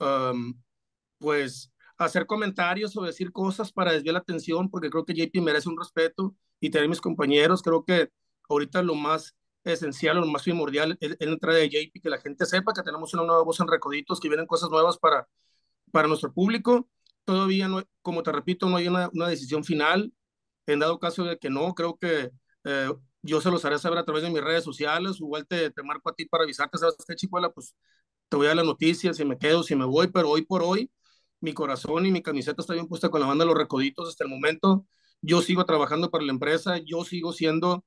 pues, 1.19 1.73
hacer 1.99 2.27
comentarios 2.27 2.97
o 2.97 3.03
decir 3.03 3.31
cosas 3.31 3.71
para 3.71 3.93
desviar 3.93 4.15
la 4.15 4.21
atención, 4.21 4.69
porque 4.69 4.91
creo 4.91 5.05
que 5.05 5.15
JP 5.15 5.41
merece 5.41 5.69
un 5.69 5.79
respeto 5.79 6.35
y 6.59 6.71
tener 6.71 6.89
mis 6.89 7.01
compañeros, 7.01 7.63
creo 7.63 7.85
que 7.85 8.11
ahorita 8.49 8.83
lo 8.83 8.97
más 8.97 9.37
esencial, 9.63 10.17
lo 10.17 10.27
más 10.27 10.43
primordial 10.43 10.99
es, 11.01 11.17
la 11.21 11.33
entrada 11.33 11.59
de 11.59 11.69
JP, 11.69 12.01
que 12.03 12.11
la 12.11 12.19
gente 12.19 12.45
sepa 12.45 12.73
que 12.73 12.83
tenemos 12.83 13.15
una 13.15 13.23
nueva 13.25 13.45
voz 13.45 13.61
en 13.61 13.69
Recoditos, 13.69 14.19
que 14.19 14.29
vienen 14.29 14.47
cosas 14.47 14.69
nuevas 14.69 14.99
para, 14.99 15.29
para 15.93 16.09
nuestro 16.09 16.33
público. 16.33 16.89
Todavía, 17.25 17.69
no, 17.69 17.83
como 18.03 18.23
te 18.23 18.33
repito, 18.33 18.69
no 18.69 18.77
hay 18.77 18.89
una, 18.89 19.11
una 19.13 19.29
decisión 19.29 19.65
final. 19.65 20.13
En 20.67 20.81
dado 20.81 20.99
caso 21.01 21.25
de 21.25 21.39
que 21.39 21.51
no, 21.51 21.75
creo 21.75 21.99
que 21.99 22.31
eh, 22.65 22.91
yo 23.23 23.41
se 23.41 23.51
los 23.51 23.65
haré 23.65 23.79
saber 23.79 23.99
a 23.99 24.05
través 24.05 24.23
de 24.23 24.31
mis 24.31 24.43
redes 24.43 24.65
sociales, 24.65 25.19
igual 25.21 25.47
te, 25.47 25.71
te 25.71 25.83
marco 25.83 26.11
a 26.11 26.15
ti 26.15 26.27
para 26.27 26.45
avisarte, 26.45 26.79
¿sabes 26.79 26.97
qué, 27.07 27.17
chicuela? 27.17 27.51
Pues 27.51 27.75
te 28.29 28.37
voy 28.37 28.47
a 28.47 28.51
dar 28.51 28.57
las 28.59 28.67
noticias, 28.67 29.17
si 29.17 29.25
me 29.25 29.39
quedo, 29.39 29.63
si 29.63 29.77
me 29.77 29.85
voy, 29.87 30.09
pero 30.09 30.31
hoy 30.31 30.43
por 30.43 30.63
hoy 30.63 30.91
mi 31.41 31.55
corazón 31.55 32.07
y 32.07 32.13
mi 32.13 32.23
camiseta 32.23 32.63
está 32.63 32.75
bien 32.75 32.87
puesta 32.89 33.09
con 33.11 33.21
la 33.21 33.27
banda 33.27 33.45
Los 33.45 33.57
Recoditos 33.57 34.09
hasta 34.09 34.25
el 34.25 34.31
momento. 34.31 34.87
Yo 35.23 35.43
sigo 35.43 35.65
trabajando 35.65 36.11
para 36.11 36.25
la 36.25 36.33
empresa, 36.33 36.79
yo 36.79 37.05
sigo 37.05 37.33
siendo 37.33 37.85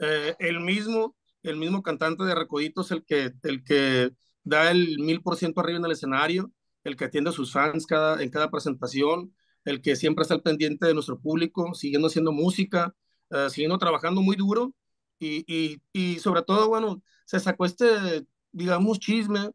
eh, 0.00 0.34
el 0.38 0.60
mismo, 0.60 1.16
el 1.42 1.56
mismo 1.56 1.82
cantante 1.82 2.24
de 2.24 2.34
Recoditos, 2.34 2.90
el 2.90 3.04
que, 3.04 3.32
el 3.42 3.64
que 3.64 4.10
da 4.42 4.70
el 4.70 4.98
mil 4.98 5.22
por 5.22 5.36
ciento 5.36 5.60
arriba 5.60 5.78
en 5.78 5.84
el 5.86 5.92
escenario, 5.92 6.50
el 6.84 6.96
que 6.96 7.06
atiende 7.06 7.30
a 7.30 7.32
sus 7.32 7.52
fans 7.52 7.86
cada, 7.86 8.22
en 8.22 8.30
cada 8.30 8.50
presentación, 8.50 9.34
el 9.64 9.80
que 9.80 9.96
siempre 9.96 10.22
está 10.22 10.34
al 10.34 10.42
pendiente 10.42 10.86
de 10.86 10.94
nuestro 10.94 11.18
público, 11.20 11.74
siguiendo 11.74 12.08
haciendo 12.08 12.32
música, 12.32 12.94
uh, 13.30 13.48
siguiendo 13.50 13.78
trabajando 13.78 14.20
muy 14.22 14.36
duro 14.36 14.74
y, 15.18 15.44
y, 15.52 15.80
y, 15.92 16.18
sobre 16.20 16.42
todo, 16.42 16.68
bueno, 16.68 17.02
se 17.24 17.40
sacó 17.40 17.64
este, 17.64 18.26
digamos, 18.52 18.98
chisme, 18.98 19.50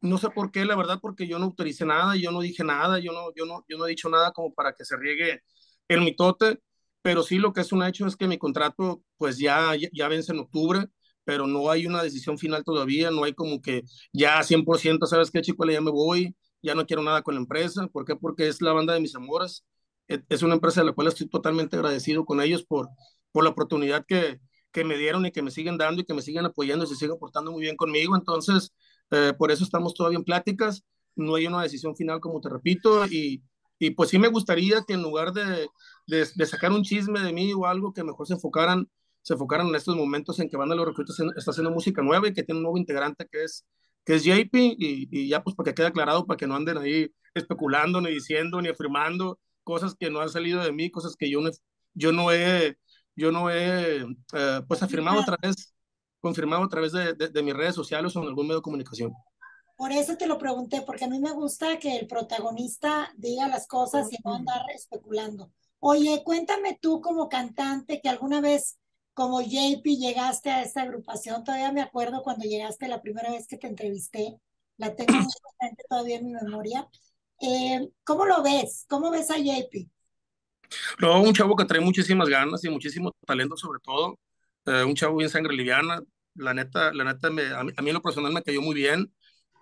no 0.00 0.18
sé 0.18 0.30
por 0.30 0.50
qué, 0.50 0.64
la 0.64 0.76
verdad, 0.76 0.98
porque 1.00 1.26
yo 1.26 1.38
no 1.38 1.46
autoricé 1.46 1.86
nada, 1.86 2.16
yo 2.16 2.30
no 2.30 2.40
dije 2.40 2.64
nada, 2.64 2.98
yo 2.98 3.12
no, 3.12 3.32
yo 3.34 3.46
no, 3.46 3.64
yo 3.68 3.78
no 3.78 3.86
he 3.86 3.90
dicho 3.90 4.08
nada 4.08 4.32
como 4.32 4.52
para 4.54 4.74
que 4.74 4.84
se 4.84 4.96
riegue 4.96 5.42
el 5.88 6.02
mitote, 6.02 6.60
pero 7.02 7.22
sí 7.22 7.38
lo 7.38 7.52
que 7.52 7.62
es 7.62 7.72
un 7.72 7.82
hecho 7.84 8.06
es 8.06 8.16
que 8.16 8.28
mi 8.28 8.38
contrato 8.38 9.02
pues 9.16 9.38
ya, 9.38 9.72
ya 9.92 10.08
vence 10.08 10.32
en 10.32 10.40
octubre, 10.40 10.86
pero 11.24 11.46
no 11.46 11.70
hay 11.70 11.86
una 11.86 12.02
decisión 12.02 12.38
final 12.38 12.64
todavía, 12.64 13.10
no 13.10 13.24
hay 13.24 13.34
como 13.34 13.60
que 13.62 13.82
ya 14.12 14.42
100%, 14.42 15.06
¿sabes 15.06 15.30
qué, 15.30 15.40
chico? 15.42 15.64
Ya 15.66 15.80
me 15.80 15.90
voy, 15.90 16.36
ya 16.64 16.74
no 16.74 16.86
quiero 16.86 17.02
nada 17.02 17.22
con 17.22 17.34
la 17.34 17.40
empresa, 17.40 17.86
¿por 17.88 18.04
qué? 18.04 18.16
Porque 18.16 18.48
es 18.48 18.62
la 18.62 18.72
banda 18.72 18.94
de 18.94 19.00
mis 19.00 19.14
amores, 19.14 19.64
e, 20.08 20.22
es 20.28 20.42
una 20.42 20.54
empresa 20.54 20.80
de 20.80 20.86
la 20.86 20.92
cual 20.92 21.08
estoy 21.08 21.28
totalmente 21.28 21.76
agradecido 21.76 22.24
con 22.24 22.40
ellos 22.40 22.64
por, 22.64 22.88
por 23.32 23.44
la 23.44 23.50
oportunidad 23.50 24.04
que, 24.06 24.40
que 24.72 24.84
me 24.84 24.96
dieron 24.98 25.26
y 25.26 25.32
que 25.32 25.42
me 25.42 25.50
siguen 25.50 25.78
dando 25.78 26.02
y 26.02 26.04
que 26.04 26.14
me 26.14 26.22
siguen 26.22 26.46
apoyando 26.46 26.84
y 26.84 26.88
se 26.88 26.96
siguen 26.96 27.18
portando 27.18 27.52
muy 27.52 27.62
bien 27.62 27.76
conmigo. 27.76 28.16
Entonces, 28.16 28.72
eh, 29.10 29.32
por 29.38 29.50
eso 29.52 29.64
estamos 29.64 29.94
todavía 29.94 30.18
en 30.18 30.24
pláticas. 30.24 30.82
No 31.16 31.36
hay 31.36 31.46
una 31.46 31.62
decisión 31.62 31.94
final, 31.96 32.20
como 32.20 32.40
te 32.40 32.48
repito, 32.48 33.06
y, 33.06 33.42
y 33.78 33.90
pues 33.90 34.10
sí 34.10 34.18
me 34.18 34.28
gustaría 34.28 34.82
que 34.86 34.94
en 34.94 35.02
lugar 35.02 35.32
de, 35.32 35.68
de, 36.06 36.28
de, 36.34 36.46
sacar 36.46 36.72
un 36.72 36.82
chisme 36.82 37.20
de 37.20 37.32
mí 37.32 37.52
o 37.52 37.66
algo, 37.66 37.92
que 37.92 38.02
mejor 38.02 38.26
se 38.26 38.34
enfocaran, 38.34 38.88
se 39.22 39.34
enfocaran 39.34 39.68
en 39.68 39.76
estos 39.76 39.96
momentos 39.96 40.40
en 40.40 40.48
que 40.48 40.56
Banda 40.56 40.74
Los 40.74 40.86
Reclutas 40.86 41.16
está 41.36 41.52
haciendo 41.52 41.70
música 41.70 42.02
nueva 42.02 42.28
y 42.28 42.32
que 42.32 42.42
tiene 42.42 42.58
un 42.58 42.64
nuevo 42.64 42.78
integrante 42.78 43.28
que 43.30 43.44
es, 43.44 43.64
que 44.04 44.14
es 44.14 44.24
JP, 44.24 44.54
y, 44.54 45.08
y 45.10 45.28
ya 45.28 45.42
pues 45.42 45.56
para 45.56 45.70
que 45.70 45.74
quede 45.74 45.86
aclarado, 45.88 46.26
para 46.26 46.36
que 46.36 46.46
no 46.46 46.56
anden 46.56 46.78
ahí 46.78 47.10
especulando, 47.34 48.00
ni 48.00 48.10
diciendo, 48.10 48.60
ni 48.60 48.68
afirmando, 48.68 49.38
cosas 49.62 49.94
que 49.94 50.10
no 50.10 50.20
han 50.20 50.28
salido 50.28 50.62
de 50.62 50.72
mí, 50.72 50.90
cosas 50.90 51.16
que 51.16 51.30
yo 51.30 51.40
no, 51.40 51.50
yo 51.94 52.12
no 52.12 52.30
he, 52.32 52.76
yo 53.16 53.32
no 53.32 53.50
he, 53.50 54.02
eh, 54.02 54.60
pues 54.68 54.82
afirmado 54.82 55.20
a 55.20 55.24
través, 55.24 55.74
confirmado 56.20 56.64
a 56.64 56.68
través 56.68 56.92
de, 56.92 57.14
de, 57.14 57.28
de 57.28 57.42
mis 57.42 57.54
redes 57.54 57.74
sociales 57.74 58.14
o 58.14 58.22
en 58.22 58.28
algún 58.28 58.46
medio 58.46 58.58
de 58.58 58.62
comunicación. 58.62 59.12
Por 59.76 59.90
eso 59.90 60.16
te 60.16 60.26
lo 60.26 60.38
pregunté, 60.38 60.82
porque 60.82 61.04
a 61.04 61.08
mí 61.08 61.18
me 61.18 61.32
gusta 61.32 61.78
que 61.78 61.96
el 61.96 62.06
protagonista 62.06 63.12
diga 63.16 63.48
las 63.48 63.66
cosas 63.66 64.12
y 64.12 64.16
no 64.24 64.34
andar 64.34 64.62
especulando. 64.72 65.50
Oye, 65.80 66.22
cuéntame 66.24 66.78
tú 66.80 67.00
como 67.00 67.28
cantante 67.28 68.00
que 68.00 68.08
alguna 68.08 68.40
vez 68.40 68.78
como 69.14 69.40
JP 69.40 69.84
llegaste 69.84 70.50
a 70.50 70.62
esta 70.62 70.82
agrupación, 70.82 71.44
todavía 71.44 71.72
me 71.72 71.80
acuerdo 71.80 72.22
cuando 72.22 72.44
llegaste 72.44 72.88
la 72.88 73.00
primera 73.00 73.30
vez 73.30 73.46
que 73.46 73.56
te 73.56 73.68
entrevisté, 73.68 74.36
la 74.76 74.94
tengo 74.94 75.12
todavía 75.88 76.16
en 76.16 76.26
mi 76.26 76.32
memoria. 76.34 76.88
Eh, 77.40 77.88
¿Cómo 78.04 78.26
lo 78.26 78.42
ves? 78.42 78.84
¿Cómo 78.88 79.10
ves 79.10 79.30
a 79.30 79.38
JP? 79.38 79.88
No, 80.98 81.22
un 81.22 81.32
chavo 81.32 81.54
que 81.54 81.64
trae 81.64 81.80
muchísimas 81.80 82.28
ganas 82.28 82.64
y 82.64 82.68
muchísimo 82.68 83.12
talento 83.24 83.56
sobre 83.56 83.78
todo, 83.80 84.18
eh, 84.66 84.82
un 84.82 84.94
chavo 84.94 85.16
bien 85.16 85.30
sangre 85.30 85.54
liviana, 85.54 86.02
la 86.34 86.52
neta, 86.52 86.92
la 86.92 87.04
neta, 87.04 87.30
me, 87.30 87.46
a, 87.46 87.62
mí, 87.62 87.72
a 87.76 87.82
mí 87.82 87.90
en 87.90 87.94
lo 87.94 88.02
personal 88.02 88.32
me 88.32 88.42
cayó 88.42 88.60
muy 88.62 88.74
bien, 88.74 89.12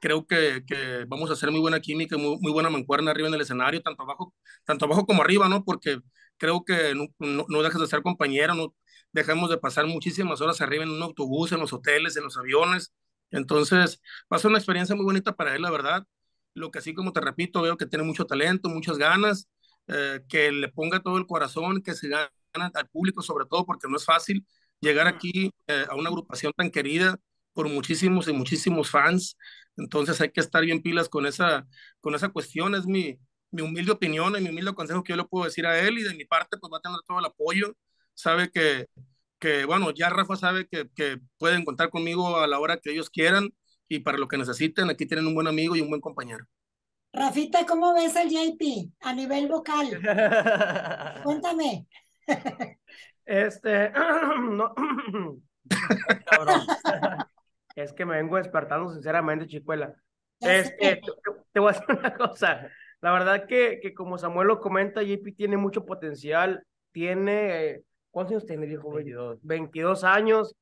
creo 0.00 0.26
que, 0.26 0.64
que, 0.66 1.04
vamos 1.06 1.28
a 1.28 1.34
hacer 1.34 1.50
muy 1.50 1.60
buena 1.60 1.80
química, 1.80 2.16
muy, 2.16 2.38
muy, 2.40 2.52
buena 2.52 2.70
mancuerna 2.70 3.10
arriba 3.10 3.28
en 3.28 3.34
el 3.34 3.42
escenario, 3.42 3.82
tanto 3.82 4.02
abajo, 4.02 4.34
tanto 4.64 4.86
abajo 4.86 5.04
como 5.06 5.22
arriba, 5.22 5.48
¿no? 5.48 5.64
Porque 5.64 5.98
creo 6.38 6.64
que 6.64 6.94
no, 6.94 7.08
no, 7.18 7.44
no 7.48 7.62
dejas 7.62 7.80
de 7.80 7.86
ser 7.86 8.02
compañero, 8.02 8.54
no 8.54 8.74
dejamos 9.12 9.50
de 9.50 9.58
pasar 9.58 9.86
muchísimas 9.86 10.40
horas 10.40 10.60
arriba 10.60 10.84
en 10.84 10.90
un 10.90 11.02
autobús, 11.02 11.52
en 11.52 11.60
los 11.60 11.72
hoteles, 11.72 12.16
en 12.16 12.24
los 12.24 12.36
aviones. 12.38 12.92
Entonces, 13.30 14.00
va 14.32 14.36
a 14.36 14.40
ser 14.40 14.48
una 14.50 14.58
experiencia 14.58 14.94
muy 14.96 15.04
bonita 15.04 15.34
para 15.34 15.54
él, 15.54 15.62
la 15.62 15.70
verdad. 15.70 16.06
Lo 16.54 16.70
que 16.70 16.78
así 16.80 16.94
como 16.94 17.12
te 17.12 17.20
repito, 17.20 17.62
veo 17.62 17.76
que 17.76 17.86
tiene 17.86 18.04
mucho 18.04 18.26
talento, 18.26 18.68
muchas 18.68 18.98
ganas, 18.98 19.48
eh, 19.88 20.20
que 20.28 20.52
le 20.52 20.68
ponga 20.68 21.00
todo 21.00 21.18
el 21.18 21.26
corazón, 21.26 21.82
que 21.82 21.94
se 21.94 22.08
gane 22.08 22.28
al 22.74 22.88
público 22.88 23.22
sobre 23.22 23.46
todo, 23.46 23.64
porque 23.66 23.88
no 23.88 23.96
es 23.96 24.04
fácil 24.04 24.46
llegar 24.80 25.06
aquí 25.06 25.50
eh, 25.66 25.86
a 25.88 25.94
una 25.94 26.08
agrupación 26.10 26.52
tan 26.56 26.70
querida 26.70 27.16
por 27.52 27.68
muchísimos 27.68 28.28
y 28.28 28.32
muchísimos 28.32 28.90
fans. 28.90 29.36
Entonces 29.76 30.20
hay 30.20 30.30
que 30.30 30.40
estar 30.40 30.62
bien 30.64 30.82
pilas 30.82 31.08
con 31.08 31.26
esa, 31.26 31.66
con 32.00 32.14
esa 32.14 32.28
cuestión. 32.30 32.74
Es 32.74 32.86
mi, 32.86 33.18
mi 33.50 33.62
humilde 33.62 33.92
opinión 33.92 34.36
y 34.36 34.40
mi 34.40 34.50
humilde 34.50 34.74
consejo 34.74 35.02
que 35.02 35.12
yo 35.12 35.16
le 35.16 35.24
puedo 35.24 35.44
decir 35.44 35.66
a 35.66 35.78
él 35.80 35.98
y 35.98 36.02
de 36.02 36.14
mi 36.14 36.24
parte 36.24 36.58
pues 36.58 36.72
va 36.72 36.78
a 36.78 36.80
tener 36.80 36.98
todo 37.06 37.18
el 37.18 37.24
apoyo. 37.24 37.74
Sabe 38.14 38.50
que, 38.50 38.86
que 39.38 39.64
bueno, 39.64 39.90
ya 39.90 40.10
Rafa 40.10 40.36
sabe 40.36 40.66
que, 40.66 40.88
que 40.94 41.18
pueden 41.38 41.64
contar 41.64 41.90
conmigo 41.90 42.38
a 42.38 42.46
la 42.46 42.58
hora 42.58 42.78
que 42.78 42.92
ellos 42.92 43.10
quieran 43.10 43.50
y 43.88 44.00
para 44.00 44.18
lo 44.18 44.28
que 44.28 44.38
necesiten. 44.38 44.90
Aquí 44.90 45.06
tienen 45.06 45.26
un 45.26 45.34
buen 45.34 45.46
amigo 45.46 45.76
y 45.76 45.80
un 45.80 45.88
buen 45.88 46.00
compañero. 46.00 46.46
Rafita, 47.12 47.66
¿cómo 47.66 47.92
ves 47.92 48.16
al 48.16 48.30
JP 48.30 48.90
a 49.00 49.12
nivel 49.12 49.48
vocal? 49.48 50.00
Cuéntame. 51.24 51.86
Este, 53.24 53.90
no. 54.40 54.74
es 57.76 57.92
que 57.92 58.04
me 58.04 58.16
vengo 58.16 58.36
despertando 58.36 58.92
sinceramente, 58.92 59.46
chicuela. 59.46 59.94
Este, 60.40 60.96
te, 60.96 61.12
te, 61.52 61.60
voy 61.60 61.70
a 61.70 61.72
decir 61.72 61.96
una 61.96 62.14
cosa. 62.14 62.68
La 63.00 63.12
verdad 63.12 63.46
que, 63.46 63.78
que 63.80 63.94
como 63.94 64.18
Samuel 64.18 64.48
lo 64.48 64.60
comenta, 64.60 65.02
JP 65.02 65.36
tiene 65.36 65.56
mucho 65.56 65.84
potencial. 65.84 66.66
Tiene, 66.92 67.82
¿cuántos 68.12 68.34
años 68.34 68.46
tiene, 68.46 68.66
dijo? 68.66 68.92
22. 68.92 69.40
22 69.42 70.04
años. 70.04 70.54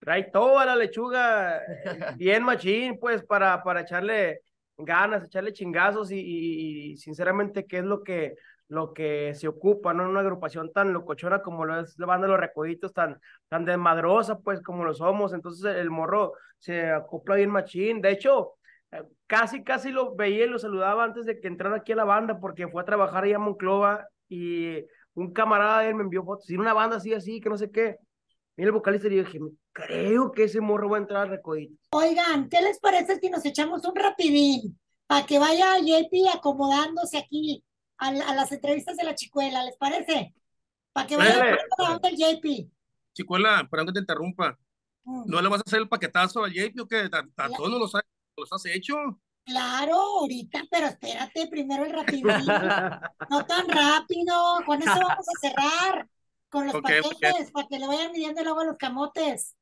Trae 0.00 0.24
toda 0.24 0.66
la 0.66 0.74
lechuga 0.74 1.60
bien 2.16 2.42
machín, 2.42 2.98
pues, 2.98 3.22
para, 3.24 3.62
para 3.62 3.82
echarle 3.82 4.40
ganas, 4.76 5.24
echarle 5.24 5.52
chingazos 5.52 6.10
y, 6.10 6.18
y, 6.18 6.92
y 6.92 6.96
sinceramente, 6.96 7.64
¿qué 7.66 7.78
es 7.78 7.84
lo 7.84 8.02
que 8.02 8.34
lo 8.68 8.92
que 8.92 9.32
se 9.34 9.48
ocupa, 9.48 9.94
¿no? 9.94 10.08
Una 10.08 10.20
agrupación 10.20 10.72
tan 10.72 10.92
locochona 10.92 11.42
como 11.42 11.64
lo 11.64 11.80
es 11.80 11.98
la 11.98 12.06
banda 12.06 12.26
de 12.26 12.32
los 12.32 12.40
Recoditos, 12.40 12.92
tan, 12.92 13.20
tan 13.48 13.64
desmadrosa, 13.64 14.40
pues, 14.40 14.60
como 14.60 14.84
lo 14.84 14.94
somos. 14.94 15.32
Entonces 15.32 15.76
el 15.76 15.90
morro 15.90 16.32
se 16.58 16.90
acopla 16.90 17.36
bien 17.36 17.50
machín. 17.50 18.00
De 18.00 18.10
hecho, 18.10 18.54
casi, 19.26 19.62
casi 19.62 19.90
lo 19.90 20.14
veía 20.16 20.44
y 20.44 20.48
lo 20.48 20.58
saludaba 20.58 21.04
antes 21.04 21.26
de 21.26 21.40
que 21.40 21.48
entrara 21.48 21.76
aquí 21.76 21.92
a 21.92 21.96
la 21.96 22.04
banda, 22.04 22.40
porque 22.40 22.68
fue 22.68 22.82
a 22.82 22.86
trabajar 22.86 23.24
allá 23.24 23.36
a 23.36 23.40
Monclova 23.40 24.08
y 24.28 24.84
un 25.16 25.32
camarada 25.32 25.80
de 25.80 25.88
él 25.88 25.94
me 25.94 26.02
envió 26.02 26.22
fotos. 26.22 26.48
Y 26.50 26.56
una 26.56 26.74
banda 26.74 26.96
así, 26.96 27.12
así, 27.12 27.40
que 27.40 27.48
no 27.48 27.58
sé 27.58 27.70
qué. 27.70 27.96
Y 28.56 28.62
el 28.62 28.72
vocalista 28.72 29.08
y 29.08 29.16
yo 29.16 29.24
dije, 29.24 29.38
creo 29.72 30.30
que 30.30 30.44
ese 30.44 30.60
morro 30.60 30.90
va 30.90 30.98
a 30.98 31.00
entrar 31.00 31.22
al 31.22 31.30
Recoditos. 31.30 31.78
Oigan, 31.90 32.48
¿qué 32.48 32.62
les 32.62 32.78
parece 32.78 33.16
si 33.16 33.28
nos 33.28 33.44
echamos 33.44 33.84
un 33.84 33.94
rapidín? 33.94 34.78
Para 35.06 35.26
que 35.26 35.38
vaya 35.38 35.78
JP 35.78 36.34
acomodándose 36.34 37.18
aquí 37.18 37.64
a, 37.98 38.08
a, 38.08 38.34
las 38.34 38.52
entrevistas 38.52 38.96
de 38.96 39.04
la 39.04 39.14
chicuela, 39.14 39.64
¿les 39.64 39.76
parece? 39.76 40.34
Para 40.92 41.06
que 41.06 41.16
vaya 41.16 41.58
el 42.02 42.16
JP. 42.16 42.70
Chicuela, 43.12 43.66
perdón 43.70 43.88
que 43.88 43.92
te 43.94 44.00
interrumpa. 44.00 44.58
Mm. 45.04 45.24
¿No 45.26 45.40
le 45.40 45.48
vas 45.48 45.60
a 45.60 45.64
hacer 45.66 45.80
el 45.80 45.88
paquetazo 45.88 46.44
al 46.44 46.52
JP 46.52 46.80
o 46.80 46.88
qué? 46.88 47.08
¿A, 47.12 47.44
a 47.44 47.48
todos 47.50 47.70
los, 47.70 47.92
los 48.36 48.52
has 48.52 48.66
hecho? 48.66 48.96
Claro, 49.46 49.94
ahorita, 49.94 50.64
pero 50.68 50.88
espérate, 50.88 51.46
primero 51.46 51.84
el 51.84 51.92
rapidín. 51.92 52.26
no 53.30 53.46
tan 53.46 53.68
rápido, 53.68 54.34
con 54.66 54.82
eso 54.82 54.90
vamos 54.90 55.26
a 55.28 55.40
cerrar. 55.40 56.08
Con 56.48 56.66
los 56.66 56.74
okay, 56.74 57.00
paquetes, 57.00 57.30
okay. 57.30 57.52
para 57.52 57.68
que 57.68 57.78
le 57.78 57.86
vayan 57.86 58.10
midiendo 58.10 58.42
luego 58.42 58.64
los 58.64 58.76
camotes. 58.76 59.54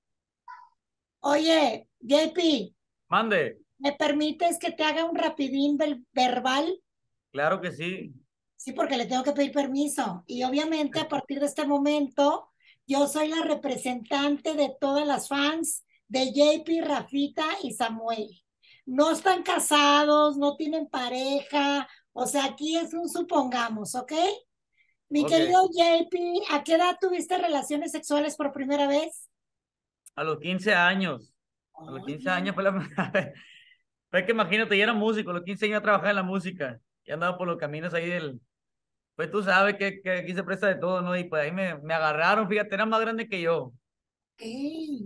Oye, 1.21 1.87
JP. 2.01 2.75
Mande. 3.09 3.59
¿Me 3.77 3.93
permites 3.93 4.59
que 4.59 4.73
te 4.73 4.85
haga 4.85 5.05
un 5.05 5.17
rapidín 5.17 5.77
verbal? 6.13 6.81
Claro 7.31 7.61
que 7.61 7.71
sí. 7.71 8.15
Sí, 8.57 8.73
porque 8.73 8.97
le 8.97 9.05
tengo 9.05 9.23
que 9.23 9.33
pedir 9.33 9.53
permiso. 9.53 10.25
Y 10.27 10.45
obviamente 10.45 10.99
a 10.99 11.09
partir 11.09 11.41
de 11.41 11.47
este 11.47 11.67
momento, 11.67 12.49
yo 12.87 13.07
soy 13.07 13.29
la 13.29 13.43
representante 13.43 14.55
de 14.55 14.75
todas 14.81 15.07
las 15.07 15.29
fans 15.29 15.85
de 16.09 16.33
JP, 16.33 16.87
Rafita 16.87 17.45
y 17.63 17.73
Samuel. 17.73 18.44
No 18.87 19.11
están 19.11 19.43
casados, 19.43 20.37
no 20.37 20.57
tienen 20.57 20.87
pareja, 20.89 21.89
o 22.13 22.27
sea, 22.27 22.45
aquí 22.45 22.77
es 22.77 22.95
un 22.95 23.09
supongamos, 23.09 23.95
¿ok? 23.95 24.13
Mi 25.09 25.25
okay. 25.25 25.39
querido 25.39 25.69
JP, 25.69 26.43
¿a 26.51 26.63
qué 26.63 26.75
edad 26.75 26.97
tuviste 27.01 27.37
relaciones 27.37 27.91
sexuales 27.93 28.37
por 28.37 28.53
primera 28.53 28.87
vez? 28.87 29.29
A 30.15 30.23
los 30.23 30.39
15 30.39 30.75
años. 30.75 31.35
A 31.75 31.91
los 31.91 32.05
15 32.07 32.31
años 32.31 32.55
fue 32.55 32.63
la 32.63 32.73
primera 32.79 33.11
vez. 33.11 33.33
Pero 34.11 34.27
que 34.27 34.33
imagínate, 34.33 34.77
yo 34.77 34.85
era 34.85 34.93
músico, 34.93 35.31
a 35.31 35.35
los 35.35 35.43
15 35.43 35.67
años 35.67 35.83
trabajaba 35.83 36.11
en 36.11 36.17
la 36.17 36.23
música 36.23 36.79
y 37.05 37.11
andaba 37.11 37.37
por 37.37 37.49
los 37.49 37.59
caminos 37.59 37.93
ahí 37.95 38.09
del, 38.09 38.41
pues 39.17 39.31
tú 39.31 39.43
sabes 39.43 39.77
que, 39.77 40.01
que, 40.01 40.11
aquí 40.11 40.35
se 40.35 40.45
presta 40.45 40.69
de 40.69 40.77
todo, 40.77 41.03
¿no? 41.03 41.17
Y 41.17 41.25
pues 41.25 41.43
ahí 41.43 41.51
me, 41.51 41.79
me 41.79 41.95
agarraron, 41.95 42.49
fíjate, 42.49 42.75
era 42.77 42.87
más 42.87 43.01
grande 43.01 43.29
que 43.29 43.41
yo. 43.41 43.73
¿Qué? 44.37 45.01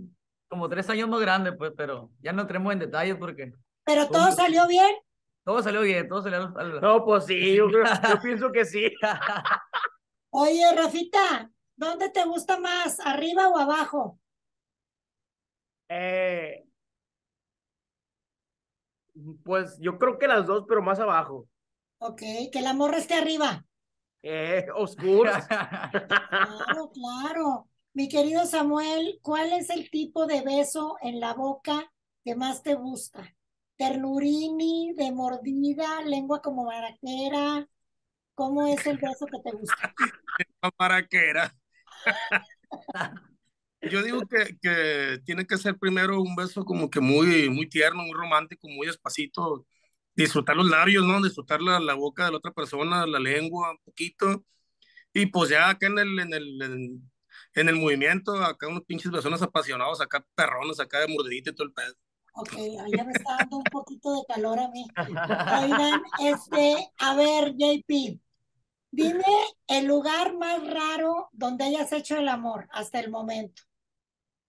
Como 0.47 0.69
tres 0.69 0.87
años 0.91 1.09
más 1.09 1.19
grande, 1.21 1.53
pues, 1.53 1.71
pero 1.75 2.11
ya 2.19 2.33
no 2.33 2.43
entremos 2.43 2.71
en 2.71 2.79
detalles 2.79 3.15
porque... 3.17 3.51
¿Pero 3.89 4.07
todo 4.07 4.31
salió 4.31 4.67
bien? 4.67 4.95
Todo 5.43 5.63
salió 5.63 5.81
bien, 5.81 6.07
todo 6.07 6.21
salió... 6.21 6.49
No, 6.79 7.03
pues 7.03 7.25
sí, 7.25 7.55
yo, 7.55 7.67
creo, 7.69 7.83
yo 8.07 8.21
pienso 8.21 8.51
que 8.51 8.63
sí. 8.65 8.85
Oye, 10.29 10.63
Rafita, 10.75 11.49
¿dónde 11.75 12.09
te 12.09 12.23
gusta 12.25 12.59
más, 12.59 12.99
arriba 12.99 13.47
o 13.49 13.57
abajo? 13.57 14.19
Eh, 15.89 16.67
pues 19.43 19.75
yo 19.79 19.97
creo 19.97 20.19
que 20.19 20.27
las 20.27 20.45
dos, 20.45 20.65
pero 20.67 20.83
más 20.83 20.99
abajo. 20.99 21.47
Ok, 21.97 22.21
que 22.51 22.61
la 22.61 22.75
morra 22.75 22.97
esté 22.97 23.15
arriba. 23.15 23.65
Eh, 24.21 24.67
oscuros. 24.75 25.33
claro, 25.47 26.91
claro. 26.93 27.69
Mi 27.93 28.07
querido 28.07 28.45
Samuel, 28.45 29.19
¿cuál 29.23 29.51
es 29.51 29.71
el 29.71 29.89
tipo 29.89 30.27
de 30.27 30.43
beso 30.43 30.97
en 31.01 31.19
la 31.19 31.33
boca 31.33 31.91
que 32.23 32.35
más 32.35 32.61
te 32.61 32.75
gusta? 32.75 33.35
¿Ternurini, 33.79 34.93
de 34.93 35.09
mordida, 35.13 36.01
lengua 36.01 36.41
como 36.41 36.65
maraquera? 36.65 37.65
¿Cómo 38.35 38.67
es 38.67 38.85
el 38.85 38.97
beso 38.97 39.25
que 39.25 39.39
te 39.41 39.55
gusta? 39.55 39.93
maraquera. 40.77 41.55
Yo 43.81 44.03
digo 44.03 44.27
que, 44.27 44.57
que 44.61 45.19
tiene 45.23 45.47
que 45.47 45.57
ser 45.57 45.77
primero 45.77 46.21
un 46.21 46.35
beso 46.35 46.65
como 46.65 46.89
que 46.89 46.99
muy, 46.99 47.49
muy 47.49 47.69
tierno, 47.69 48.03
muy 48.03 48.11
romántico, 48.11 48.67
muy 48.67 48.85
despacito, 48.85 49.65
disfrutar 50.13 50.57
los 50.57 50.69
labios, 50.69 51.05
¿no? 51.05 51.21
Disfrutar 51.21 51.61
la, 51.61 51.79
la, 51.79 51.93
boca 51.93 52.25
de 52.25 52.31
la 52.31 52.37
otra 52.37 52.51
persona, 52.51 53.07
la 53.07 53.19
lengua, 53.19 53.71
un 53.71 53.77
poquito. 53.85 54.43
Y 55.13 55.27
pues 55.27 55.51
ya 55.51 55.69
acá 55.69 55.87
en 55.87 55.99
el, 55.99 56.19
en 56.19 56.33
el, 56.33 56.61
en, 57.53 57.69
el 57.69 57.75
movimiento, 57.77 58.43
acá 58.43 58.67
unos 58.67 58.83
pinches 58.83 59.09
personas 59.09 59.41
apasionados, 59.41 60.01
acá 60.01 60.25
perrones, 60.35 60.81
acá 60.81 60.99
de 60.99 61.07
mordidita 61.07 61.51
y 61.51 61.55
todo 61.55 61.67
el 61.67 61.73
pedo. 61.73 61.93
Ok, 62.39 62.53
ya 62.95 63.03
me 63.03 63.11
está 63.11 63.35
dando 63.37 63.57
un 63.57 63.63
poquito 63.65 64.15
de 64.15 64.21
calor 64.33 64.59
a 64.59 64.69
mí. 64.69 64.87
Oigan, 65.61 66.01
este, 66.21 66.89
a 66.97 67.13
ver, 67.15 67.53
JP, 67.57 68.17
dime 68.91 69.23
el 69.67 69.85
lugar 69.85 70.37
más 70.37 70.65
raro 70.65 71.27
donde 71.33 71.65
hayas 71.65 71.91
hecho 71.91 72.15
el 72.15 72.29
amor 72.29 72.65
hasta 72.71 73.01
el 73.01 73.11
momento. 73.11 73.63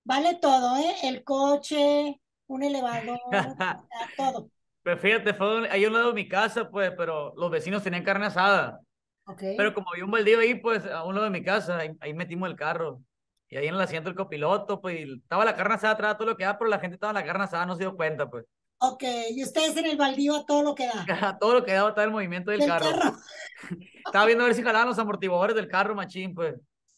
Vale 0.04 0.36
todo, 0.36 0.76
¿eh? 0.76 0.94
El 1.02 1.24
coche, 1.24 2.20
un 2.46 2.62
elevador, 2.62 3.18
todo. 4.16 4.48
Pues 4.84 5.00
fíjate, 5.00 5.34
fue 5.34 5.68
ahí 5.68 5.84
a 5.84 5.88
un 5.88 5.94
lado 5.94 6.08
de 6.08 6.14
mi 6.14 6.28
casa, 6.28 6.70
pues, 6.70 6.92
pero 6.96 7.34
los 7.36 7.50
vecinos 7.50 7.82
tenían 7.82 8.04
carne 8.04 8.26
asada. 8.26 8.80
Ok. 9.24 9.42
Pero 9.56 9.74
como 9.74 9.90
había 9.90 10.04
un 10.04 10.12
baldío 10.12 10.38
ahí, 10.38 10.54
pues 10.54 10.86
a 10.86 11.02
un 11.02 11.16
lado 11.16 11.24
de 11.24 11.30
mi 11.38 11.42
casa, 11.42 11.76
ahí, 11.78 11.90
ahí 11.98 12.14
metimos 12.14 12.48
el 12.48 12.56
carro. 12.56 13.02
Y 13.50 13.56
ahí 13.56 13.66
en 13.66 13.74
el 13.74 13.80
asiento 13.80 14.08
el 14.08 14.16
copiloto, 14.16 14.80
pues 14.80 15.00
y 15.00 15.12
estaba 15.20 15.44
la 15.44 15.56
carne 15.56 15.74
asada 15.74 15.94
atrás, 15.94 16.16
todo 16.16 16.28
lo 16.28 16.36
que 16.36 16.44
da, 16.44 16.56
pero 16.56 16.70
la 16.70 16.78
gente 16.78 16.94
estaba 16.94 17.10
en 17.10 17.16
la 17.16 17.24
carne 17.24 17.44
asada, 17.44 17.66
no 17.66 17.74
se 17.74 17.82
dio 17.82 17.96
cuenta, 17.96 18.30
pues. 18.30 18.44
Ok, 18.78 19.02
y 19.30 19.42
ustedes 19.42 19.76
en 19.76 19.86
el 19.86 19.96
baldío 19.96 20.36
a 20.36 20.46
todo 20.46 20.62
lo 20.62 20.74
que 20.74 20.86
da. 20.86 21.04
todo 21.40 21.54
lo 21.54 21.64
que 21.64 21.72
daba 21.72 21.90
estaba 21.90 22.04
el 22.04 22.12
movimiento 22.12 22.50
del 22.50 22.60
Del 22.60 22.68
carro. 22.68 22.86
carro. 22.86 23.16
Estaba 24.06 24.24
viendo 24.26 24.44
a 24.44 24.46
ver 24.46 24.56
si 24.56 24.62
jalaban 24.62 24.88
los 24.88 24.98
amortiguadores 24.98 25.54
del 25.54 25.68
carro, 25.68 25.94
machín, 25.94 26.34
pues. 26.34 26.54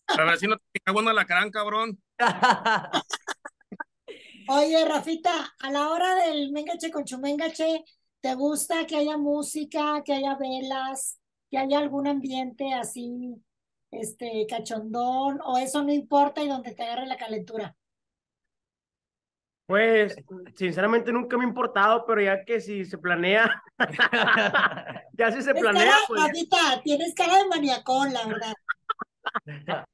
A 0.06 0.24
ver 0.24 0.38
si 0.38 0.46
no 0.46 0.56
te 0.56 0.80
cago 0.80 1.00
en 1.00 1.08
alacrán, 1.08 1.50
cabrón. 1.50 2.00
Oye, 4.48 4.84
Rafita, 4.84 5.54
a 5.58 5.70
la 5.70 5.90
hora 5.90 6.14
del 6.16 6.52
mengache 6.52 6.90
con 6.90 7.04
chumengache, 7.04 7.84
¿te 8.20 8.34
gusta 8.34 8.86
que 8.86 8.96
haya 8.96 9.16
música, 9.16 10.02
que 10.04 10.12
haya 10.14 10.36
velas, 10.36 11.18
que 11.50 11.58
haya 11.58 11.78
algún 11.78 12.06
ambiente 12.06 12.72
así, 12.74 13.34
este, 13.92 14.46
cachondón, 14.48 15.40
o 15.44 15.58
eso 15.58 15.82
no 15.82 15.92
importa 15.92 16.42
y 16.42 16.48
donde 16.48 16.74
te 16.74 16.82
agarre 16.82 17.06
la 17.06 17.18
calentura? 17.18 17.76
Pues, 19.66 20.16
sinceramente 20.54 21.12
nunca 21.12 21.36
me 21.36 21.44
ha 21.44 21.48
importado, 21.48 22.04
pero 22.04 22.20
ya 22.20 22.44
que 22.44 22.60
si 22.60 22.84
se 22.84 22.98
planea, 22.98 23.62
ya 25.12 25.30
si 25.30 25.40
se 25.40 25.54
planea, 25.54 25.84
cara, 25.84 25.96
pues 26.08 26.22
Rafita, 26.22 26.82
tienes 26.82 27.14
cara 27.14 27.38
de 27.38 27.48
maniacón, 27.48 28.12
la 28.12 28.26
verdad. 28.26 29.84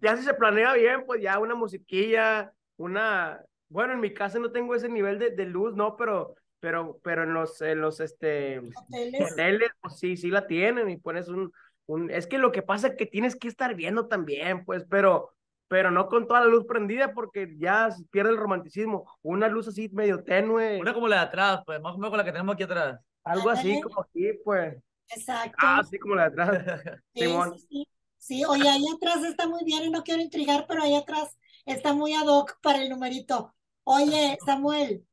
ya 0.00 0.16
si 0.16 0.22
se 0.22 0.34
planea 0.34 0.74
bien, 0.74 1.04
pues 1.04 1.20
ya 1.20 1.38
una 1.38 1.54
musiquilla, 1.54 2.52
una, 2.76 3.40
bueno, 3.68 3.94
en 3.94 4.00
mi 4.00 4.14
casa 4.14 4.38
no 4.38 4.52
tengo 4.52 4.74
ese 4.74 4.88
nivel 4.88 5.18
de, 5.18 5.30
de 5.30 5.46
luz, 5.46 5.74
no, 5.74 5.96
pero, 5.96 6.36
pero, 6.60 6.98
pero 7.02 7.24
en 7.24 7.34
los, 7.34 7.60
en 7.60 7.80
los, 7.80 8.00
este, 8.00 8.60
Hoteles. 8.60 9.32
hoteles, 9.32 9.70
pues 9.80 9.98
sí, 9.98 10.16
sí 10.16 10.28
la 10.30 10.46
tienen 10.46 10.88
y 10.88 10.96
pones 10.96 11.28
un, 11.28 11.52
un, 11.92 12.10
es 12.10 12.26
que 12.26 12.38
lo 12.38 12.52
que 12.52 12.62
pasa 12.62 12.88
es 12.88 12.94
que 12.96 13.06
tienes 13.06 13.36
que 13.36 13.48
estar 13.48 13.74
viendo 13.74 14.06
también, 14.08 14.64
pues, 14.64 14.84
pero, 14.88 15.32
pero 15.68 15.90
no 15.90 16.08
con 16.08 16.26
toda 16.26 16.40
la 16.40 16.46
luz 16.46 16.64
prendida 16.66 17.12
porque 17.14 17.54
ya 17.58 17.88
pierde 18.10 18.30
el 18.30 18.36
romanticismo, 18.36 19.10
una 19.22 19.48
luz 19.48 19.68
así 19.68 19.88
medio 19.90 20.22
tenue, 20.24 20.80
Una 20.80 20.94
como 20.94 21.08
la 21.08 21.16
de 21.16 21.22
atrás, 21.22 21.60
pues, 21.66 21.80
más 21.80 21.94
o 21.94 21.98
menos 21.98 22.10
con 22.10 22.18
la 22.18 22.24
que 22.24 22.32
tenemos 22.32 22.54
aquí 22.54 22.64
atrás. 22.64 23.00
algo 23.24 23.50
así 23.50 23.68
Ándale. 23.68 23.82
como 23.82 24.00
aquí, 24.02 24.32
pues, 24.44 24.76
Exacto. 25.08 25.56
ah, 25.60 25.78
así 25.80 25.98
como 25.98 26.14
la 26.14 26.30
de 26.30 26.42
atrás, 26.42 26.50
Sí, 27.14 27.20
Simón. 27.20 27.58
sí, 27.58 27.66
sí. 27.68 27.88
Sí, 28.18 28.44
oye, 28.44 28.68
ahí 28.68 28.84
atrás 28.94 29.24
está 29.24 29.48
muy 29.48 29.64
bien 29.64 29.82
y 29.82 29.90
no 29.90 30.04
quiero 30.04 30.22
intrigar, 30.22 30.64
pero 30.68 30.82
ahí 30.84 30.94
atrás 30.94 31.36
está 31.66 31.92
muy 31.92 32.14
ad 32.14 32.28
hoc 32.28 32.56
para 32.62 32.80
el 32.80 32.88
numerito. 32.88 33.52
Oye, 33.82 34.38
Samuel, 34.46 35.04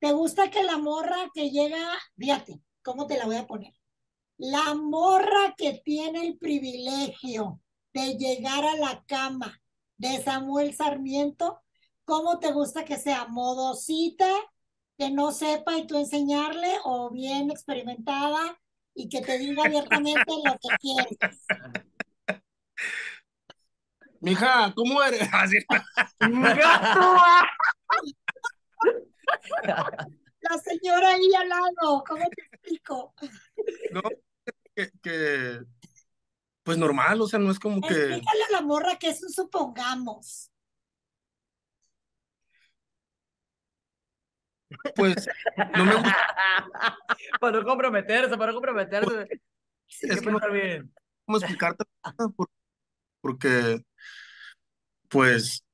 ¿te 0.00 0.10
gusta 0.12 0.50
que 0.50 0.64
la 0.64 0.76
morra 0.76 1.16
que 1.32 1.50
llega, 1.50 1.78
fíjate, 2.18 2.60
¿cómo 2.82 3.06
te 3.06 3.18
la 3.18 3.26
voy 3.26 3.36
a 3.36 3.46
poner? 3.46 3.72
La 4.38 4.74
morra 4.74 5.54
que 5.56 5.80
tiene 5.84 6.26
el 6.26 6.36
privilegio 6.36 7.60
de 7.94 8.18
llegar 8.18 8.64
a 8.64 8.76
la 8.76 9.02
cama 9.06 9.62
de 9.96 10.22
Samuel 10.22 10.74
Sarmiento, 10.74 11.62
¿cómo 12.04 12.38
te 12.38 12.52
gusta 12.52 12.84
que 12.84 12.98
sea? 12.98 13.26
¿Modosita, 13.28 14.28
que 14.98 15.10
no 15.10 15.32
sepa 15.32 15.78
y 15.78 15.86
tú 15.86 15.96
enseñarle, 15.96 16.70
o 16.84 17.10
bien 17.10 17.50
experimentada 17.50 18.60
y 18.94 19.08
que 19.08 19.22
te 19.22 19.38
diga 19.38 19.64
abiertamente 19.64 20.30
lo 20.44 20.52
que 20.52 20.68
quieres? 20.80 21.16
Mija, 24.20 24.74
¿cómo 24.74 25.02
eres? 25.02 25.30
La 30.50 30.58
señora 30.58 31.10
ahí 31.10 31.34
al 31.34 31.48
lado, 31.48 32.04
¿cómo 32.06 32.24
te 32.30 32.42
explico? 32.42 33.14
no, 33.92 34.02
que, 34.74 34.90
que, 35.02 35.60
pues 36.62 36.78
normal, 36.78 37.20
o 37.20 37.26
sea, 37.26 37.38
no 37.38 37.50
es 37.50 37.58
como 37.58 37.80
que, 37.80 37.88
Explícale 37.88 38.44
a 38.48 38.52
la 38.52 38.60
morra 38.60 38.98
que 38.98 39.08
es 39.08 39.22
un 39.22 39.30
supongamos. 39.30 40.50
pues, 44.94 45.26
no 45.76 45.84
me 45.84 45.94
gusta, 45.94 46.16
para 47.40 47.58
no 47.60 47.64
comprometerse, 47.64 48.36
para 48.36 48.52
no 48.52 48.54
comprometerse. 48.56 49.28
Sí, 49.86 50.06
es 50.10 50.20
que 50.20 50.30
no 50.30 50.38
bien. 50.52 50.92
cómo 51.24 51.38
explicarte, 51.38 51.84
por- 52.36 52.50
porque, 53.20 53.80
pues, 55.08 55.64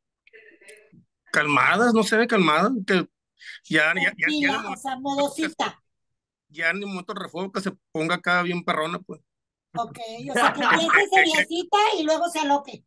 calmadas, 1.32 1.94
no 1.94 2.02
sé, 2.02 2.26
calmadas, 2.26 2.72
que 2.87 3.08
ya, 3.68 3.92
ya, 3.94 4.12
ya, 4.16 4.28
ya, 4.40 4.70
o 4.70 4.76
sea, 4.76 4.96
modosita. 4.96 5.81
ya 6.48 6.70
en 6.70 6.78
el 6.78 6.87
momento 6.87 7.12
del 7.14 7.22
refuego 7.24 7.52
que 7.52 7.61
se 7.61 7.72
ponga 7.92 8.16
acá 8.16 8.42
bien 8.42 8.64
perrona, 8.64 8.98
pues, 8.98 9.20
Ok, 9.74 9.98
o 10.31 10.35
sea, 10.35 10.52
que 10.52 10.61
empiece 10.62 11.09
seriecita 11.09 11.76
y 11.98 12.02
luego 12.02 12.28
se 12.28 12.40
aloque. 12.40 12.85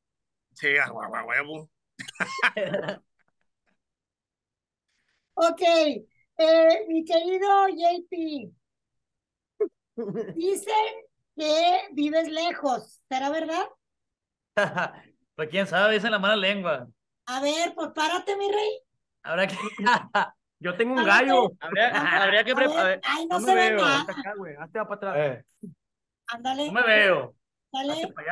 sí, 0.54 0.78
a 0.78 0.88
hue- 0.92 1.18
a 1.18 1.24
huevo. 1.26 1.70
Ok, 5.36 5.62
eh, 5.62 6.86
mi 6.88 7.04
querido 7.04 7.48
JP, 7.70 8.52
dicen 10.36 10.74
que 11.36 11.80
vives 11.94 12.30
lejos, 12.30 13.02
¿será 13.10 13.30
verdad? 13.30 13.66
pues 15.36 15.50
quién 15.50 15.68
sabe, 15.68 15.96
dicen 15.96 16.12
la 16.12 16.20
mala 16.20 16.36
lengua. 16.36 16.88
A 17.26 17.42
ver, 17.42 17.74
pues 17.76 17.90
párate, 17.94 18.36
mi 18.38 18.48
rey. 18.52 18.80
Habrá 19.24 19.48
que, 19.48 19.56
Yo 20.66 20.76
tengo 20.76 20.96
un 20.96 21.04
gallo. 21.06 21.52
habría, 21.60 21.90
habría 22.24 22.44
que 22.44 22.52
A 22.52 22.56
pre- 22.56 22.66
a 22.66 22.70
ver, 22.70 22.86
ver, 22.86 23.02
ay, 23.04 23.28
no 23.28 23.40
No 23.40 23.46
se 23.46 23.54
me 23.54 23.62
ve 23.62 23.70
veo. 23.70 23.82
nada. 23.82 24.00
Hazte 24.02 24.12
acá, 24.14 24.34
güey. 24.36 24.56
Hazte 24.56 24.80
para 24.80 24.96
atrás. 24.96 25.16
eh, 25.18 25.44
Ándale, 26.28 26.66
no 26.66 26.72
me 26.74 26.82
veo. 26.84 27.36
dale. 27.72 28.12
Pues. 28.16 28.26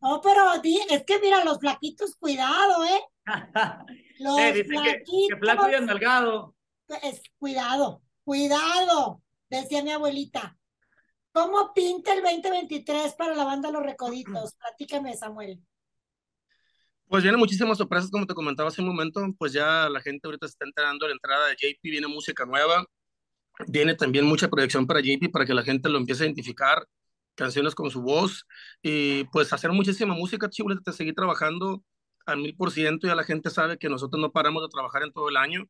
No, 0.00 0.20
pero 0.22 0.44
es 0.54 1.04
que 1.04 1.18
mira, 1.20 1.44
los 1.44 1.58
flaquitos, 1.58 2.16
cuidado, 2.16 2.84
¿eh? 2.84 3.00
Los 4.20 4.38
Eh, 4.38 4.52
dicen 4.54 4.82
que, 4.82 5.02
que 5.28 5.36
flaco 5.36 5.68
y 5.68 5.74
enalgado. 5.74 6.54
es, 7.02 7.20
cuidado, 7.38 8.00
cuidado, 8.24 9.20
decía 9.50 9.82
mi 9.82 9.90
abuelita. 9.92 10.56
¿Cómo 11.32 11.74
pinta 11.74 12.14
el 12.14 12.22
2023 12.22 13.14
para 13.14 13.34
la 13.34 13.44
banda 13.44 13.70
Los 13.70 13.82
Recoditos? 13.82 14.54
Platícame, 14.54 15.14
Samuel. 15.16 15.60
Pues 17.08 17.22
vienen 17.22 17.38
muchísimas 17.38 17.78
sorpresas, 17.78 18.10
como 18.10 18.26
te 18.26 18.34
comentaba 18.34 18.68
hace 18.70 18.80
un 18.82 18.88
momento, 18.88 19.22
pues 19.38 19.52
ya 19.52 19.88
la 19.88 20.00
gente 20.00 20.26
ahorita 20.26 20.46
se 20.48 20.52
está 20.52 20.64
enterando 20.64 21.04
de 21.06 21.10
la 21.10 21.14
entrada 21.14 21.46
de 21.48 21.54
JP, 21.56 21.90
viene 21.90 22.08
música 22.08 22.44
nueva, 22.44 22.84
viene 23.68 23.94
también 23.94 24.26
mucha 24.26 24.48
proyección 24.48 24.86
para 24.86 25.00
JP 25.00 25.30
para 25.32 25.46
que 25.46 25.54
la 25.54 25.62
gente 25.64 25.88
lo 25.88 25.98
empiece 25.98 26.24
a 26.24 26.26
identificar, 26.26 26.86
canciones 27.36 27.74
con 27.74 27.90
su 27.90 28.02
voz 28.02 28.46
y 28.82 29.24
pues 29.26 29.52
hacer 29.52 29.72
muchísima 29.72 30.14
música, 30.14 30.50
chicos, 30.50 30.76
de 30.84 30.92
seguir 30.92 31.14
trabajando 31.14 31.82
al 32.26 32.38
mil 32.38 32.56
por 32.56 32.70
ciento, 32.72 33.06
ya 33.08 33.14
la 33.14 33.24
gente 33.24 33.50
sabe 33.50 33.78
que 33.78 33.88
nosotros 33.88 34.20
no 34.20 34.32
paramos 34.32 34.62
de 34.62 34.68
trabajar 34.70 35.02
en 35.04 35.12
todo 35.12 35.28
el 35.28 35.36
año 35.36 35.64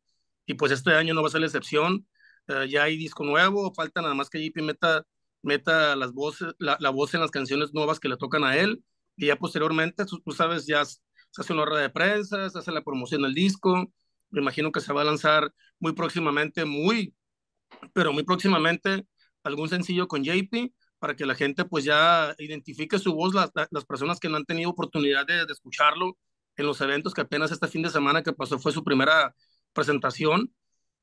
y 0.46 0.54
pues 0.54 0.72
este 0.72 0.92
año 0.94 1.14
no 1.14 1.22
va 1.22 1.28
a 1.28 1.30
ser 1.32 1.40
la 1.40 1.46
excepción, 1.48 2.06
Eh, 2.48 2.68
ya 2.68 2.84
hay 2.84 2.96
disco 2.98 3.24
nuevo, 3.24 3.72
falta 3.74 4.02
nada 4.02 4.14
más 4.14 4.28
que 4.30 4.38
JP 4.38 4.62
meta, 4.62 5.04
meta 5.42 5.96
las 5.96 6.12
voces, 6.12 6.54
la, 6.58 6.76
la 6.80 6.90
voz 6.90 7.14
en 7.14 7.20
las 7.20 7.30
canciones 7.30 7.72
nuevas 7.74 8.00
que 8.00 8.08
le 8.08 8.16
tocan 8.18 8.44
a 8.44 8.56
él 8.56 8.84
y 9.16 9.26
ya 9.28 9.36
posteriormente, 9.36 10.04
tú, 10.06 10.20
tú 10.20 10.32
sabes, 10.32 10.66
ya 10.66 10.82
se 11.34 11.42
hace 11.42 11.52
una 11.52 11.64
rueda 11.64 11.82
de 11.82 11.90
prensa, 11.90 12.48
se 12.48 12.58
hace 12.58 12.70
la 12.70 12.82
promoción 12.84 13.22
del 13.22 13.34
disco, 13.34 13.92
me 14.30 14.40
imagino 14.40 14.70
que 14.70 14.80
se 14.80 14.92
va 14.92 15.00
a 15.02 15.04
lanzar 15.04 15.52
muy 15.80 15.92
próximamente, 15.92 16.64
muy, 16.64 17.12
pero 17.92 18.12
muy 18.12 18.22
próximamente 18.22 19.06
algún 19.42 19.68
sencillo 19.68 20.06
con 20.06 20.22
JP 20.22 20.72
para 21.00 21.16
que 21.16 21.26
la 21.26 21.34
gente 21.34 21.64
pues 21.64 21.84
ya 21.84 22.34
identifique 22.38 23.00
su 23.00 23.14
voz, 23.14 23.34
las, 23.34 23.50
las 23.70 23.84
personas 23.84 24.20
que 24.20 24.28
no 24.28 24.36
han 24.36 24.44
tenido 24.44 24.70
oportunidad 24.70 25.26
de, 25.26 25.42
escucharlo 25.50 26.16
en 26.56 26.66
los 26.66 26.80
eventos 26.80 27.14
que 27.14 27.22
apenas 27.22 27.50
este 27.50 27.66
fin 27.66 27.82
de 27.82 27.90
semana 27.90 28.22
que 28.22 28.32
pasó 28.32 28.58
fue 28.60 28.72
su 28.72 28.84
primera 28.84 29.34
presentación 29.72 30.54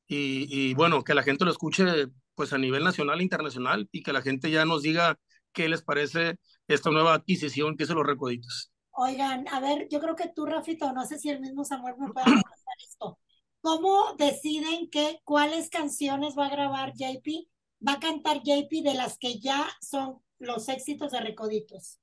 y, 0.08 0.48
y 0.50 0.74
bueno, 0.76 1.04
que 1.04 1.14
la 1.14 1.24
gente 1.24 1.44
lo 1.46 1.52
escuche 1.52 2.08
pues 2.36 2.54
a 2.54 2.58
nivel 2.58 2.86
nacional 2.86 3.20
e 3.20 3.24
internacional 3.24 3.90
y 3.92 4.02
que 4.04 4.14
la 4.14 4.22
gente 4.22 4.50
ya 4.50 4.66
nos 4.66 4.82
diga 4.84 5.20
qué 5.52 5.68
les 5.70 5.82
parece 5.84 6.38
esta 6.68 6.90
nueva 6.90 7.16
adquisición 7.16 7.76
que 7.78 7.84
es 7.84 7.90
los 7.90 8.06
Recoditos. 8.06 8.71
Oigan, 9.04 9.48
a 9.48 9.60
ver, 9.60 9.88
yo 9.90 10.00
creo 10.00 10.16
que 10.16 10.30
tú, 10.30 10.46
Rafito, 10.46 10.94
no 10.94 11.08
sé 11.08 11.18
si 11.18 11.32
el 11.32 11.40
mismo 11.40 11.66
Samuel 11.66 11.96
me 11.98 12.14
puede 12.14 12.24
contestar 12.26 12.76
esto. 12.88 13.18
¿Cómo 13.60 14.14
deciden 14.16 14.92
qué, 14.92 15.20
cuáles 15.24 15.72
canciones 15.72 16.38
va 16.38 16.46
a 16.46 16.52
grabar 16.52 16.94
JP? 16.94 17.48
Va 17.86 17.94
a 17.94 18.00
cantar 18.00 18.44
JP 18.44 18.84
de 18.84 18.94
las 18.94 19.18
que 19.18 19.40
ya 19.40 19.68
son 19.82 20.22
los 20.38 20.70
éxitos 20.70 21.14
de 21.14 21.20
Recoditos. 21.20 22.00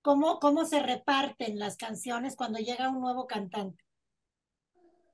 ¿Cómo, 0.00 0.38
cómo 0.38 0.64
se 0.64 0.80
reparten 0.80 1.58
las 1.58 1.76
canciones 1.76 2.36
cuando 2.36 2.60
llega 2.60 2.88
un 2.88 3.00
nuevo 3.00 3.26
cantante? 3.26 3.82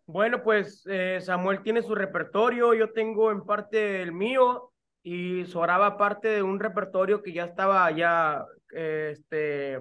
Bueno, 0.05 0.43
pues 0.43 0.85
eh, 0.91 1.21
Samuel 1.23 1.63
tiene 1.63 1.83
su 1.83 1.95
repertorio, 1.95 2.75
yo 2.75 2.93
tengo 2.93 3.31
en 3.31 3.47
parte 3.47 4.03
el 4.03 4.13
mío 4.13 4.75
y 5.03 5.47
Soraba 5.47 5.97
parte 5.97 6.29
de 6.29 6.43
un 6.43 6.61
repertorio 6.61 7.23
que 7.23 7.33
ya 7.33 7.47
estaba 7.47 7.91
ya, 7.93 8.45
eh, 8.75 9.13
este, 9.15 9.81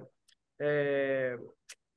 eh, 0.58 1.36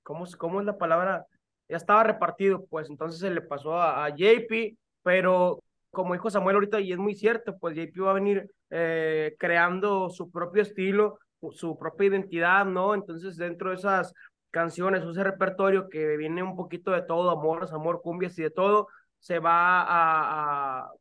¿cómo, 0.03 0.25
¿cómo 0.37 0.59
es 0.59 0.65
la 0.65 0.77
palabra? 0.77 1.25
Ya 1.69 1.77
estaba 1.77 2.03
repartido, 2.03 2.65
pues 2.65 2.89
entonces 2.89 3.19
se 3.19 3.29
le 3.29 3.41
pasó 3.41 3.75
a, 3.75 4.05
a 4.05 4.09
JP, 4.09 4.77
pero 5.03 5.63
como 5.91 6.13
dijo 6.13 6.29
Samuel 6.29 6.55
ahorita, 6.55 6.79
y 6.79 6.91
es 6.91 6.97
muy 6.97 7.15
cierto, 7.15 7.57
pues 7.57 7.75
JP 7.75 7.99
va 8.01 8.11
a 8.11 8.13
venir 8.13 8.49
eh, 8.69 9.35
creando 9.39 10.09
su 10.09 10.31
propio 10.31 10.61
estilo 10.61 11.19
su 11.51 11.77
propia 11.77 12.07
identidad, 12.07 12.65
¿no? 12.65 12.93
Entonces, 12.93 13.37
dentro 13.37 13.69
de 13.69 13.75
esas 13.77 14.13
canciones, 14.51 15.03
ese 15.03 15.23
repertorio 15.23 15.89
que 15.89 16.17
viene 16.17 16.43
un 16.43 16.55
poquito 16.55 16.91
de 16.91 17.03
todo, 17.03 17.29
amor, 17.29 17.67
amor, 17.71 18.01
cumbias 18.01 18.37
y 18.39 18.43
de 18.43 18.49
todo, 18.51 18.87
se 19.19 19.39
va 19.39 19.81
a, 19.81 20.79
a, 20.81 20.91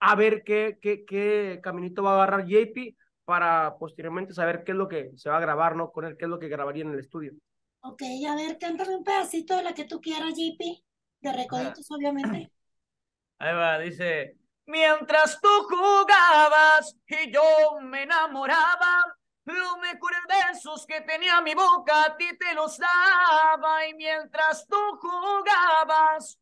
a 0.00 0.14
ver 0.16 0.42
qué, 0.44 0.78
qué, 0.80 1.04
qué 1.04 1.60
caminito 1.62 2.02
va 2.02 2.12
a 2.12 2.14
agarrar 2.14 2.46
JP 2.46 2.96
para 3.24 3.76
posteriormente 3.78 4.34
saber 4.34 4.64
qué 4.64 4.72
es 4.72 4.78
lo 4.78 4.88
que 4.88 5.12
se 5.16 5.30
va 5.30 5.38
a 5.38 5.40
grabar, 5.40 5.76
¿no? 5.76 5.90
Con 5.90 6.04
él, 6.04 6.16
qué 6.16 6.26
es 6.26 6.30
lo 6.30 6.38
que 6.38 6.48
grabaría 6.48 6.84
en 6.84 6.92
el 6.92 7.00
estudio. 7.00 7.32
Ok, 7.80 8.02
a 8.28 8.34
ver, 8.34 8.58
cántame 8.58 8.96
un 8.96 9.04
pedacito 9.04 9.56
de 9.56 9.62
la 9.62 9.74
que 9.74 9.84
tú 9.84 10.00
quieras, 10.00 10.34
JP, 10.34 10.82
de 11.20 11.32
Recoditos, 11.32 11.90
obviamente. 11.90 12.50
Ahí 13.38 13.54
va, 13.54 13.78
dice, 13.78 14.36
mientras 14.66 15.40
tú 15.40 15.48
jugabas 15.68 16.96
y 17.06 17.30
yo 17.30 17.80
me 17.82 18.04
enamoraba, 18.04 19.04
los 19.44 19.78
mejores 19.78 20.20
besos 20.28 20.86
que 20.86 21.02
tenía 21.02 21.40
mi 21.42 21.54
boca 21.54 22.04
a 22.04 22.16
ti 22.16 22.24
te 22.38 22.54
los 22.54 22.78
daba 22.78 23.86
y 23.86 23.94
mientras 23.94 24.66
tú 24.66 24.76
jugabas. 24.98 26.38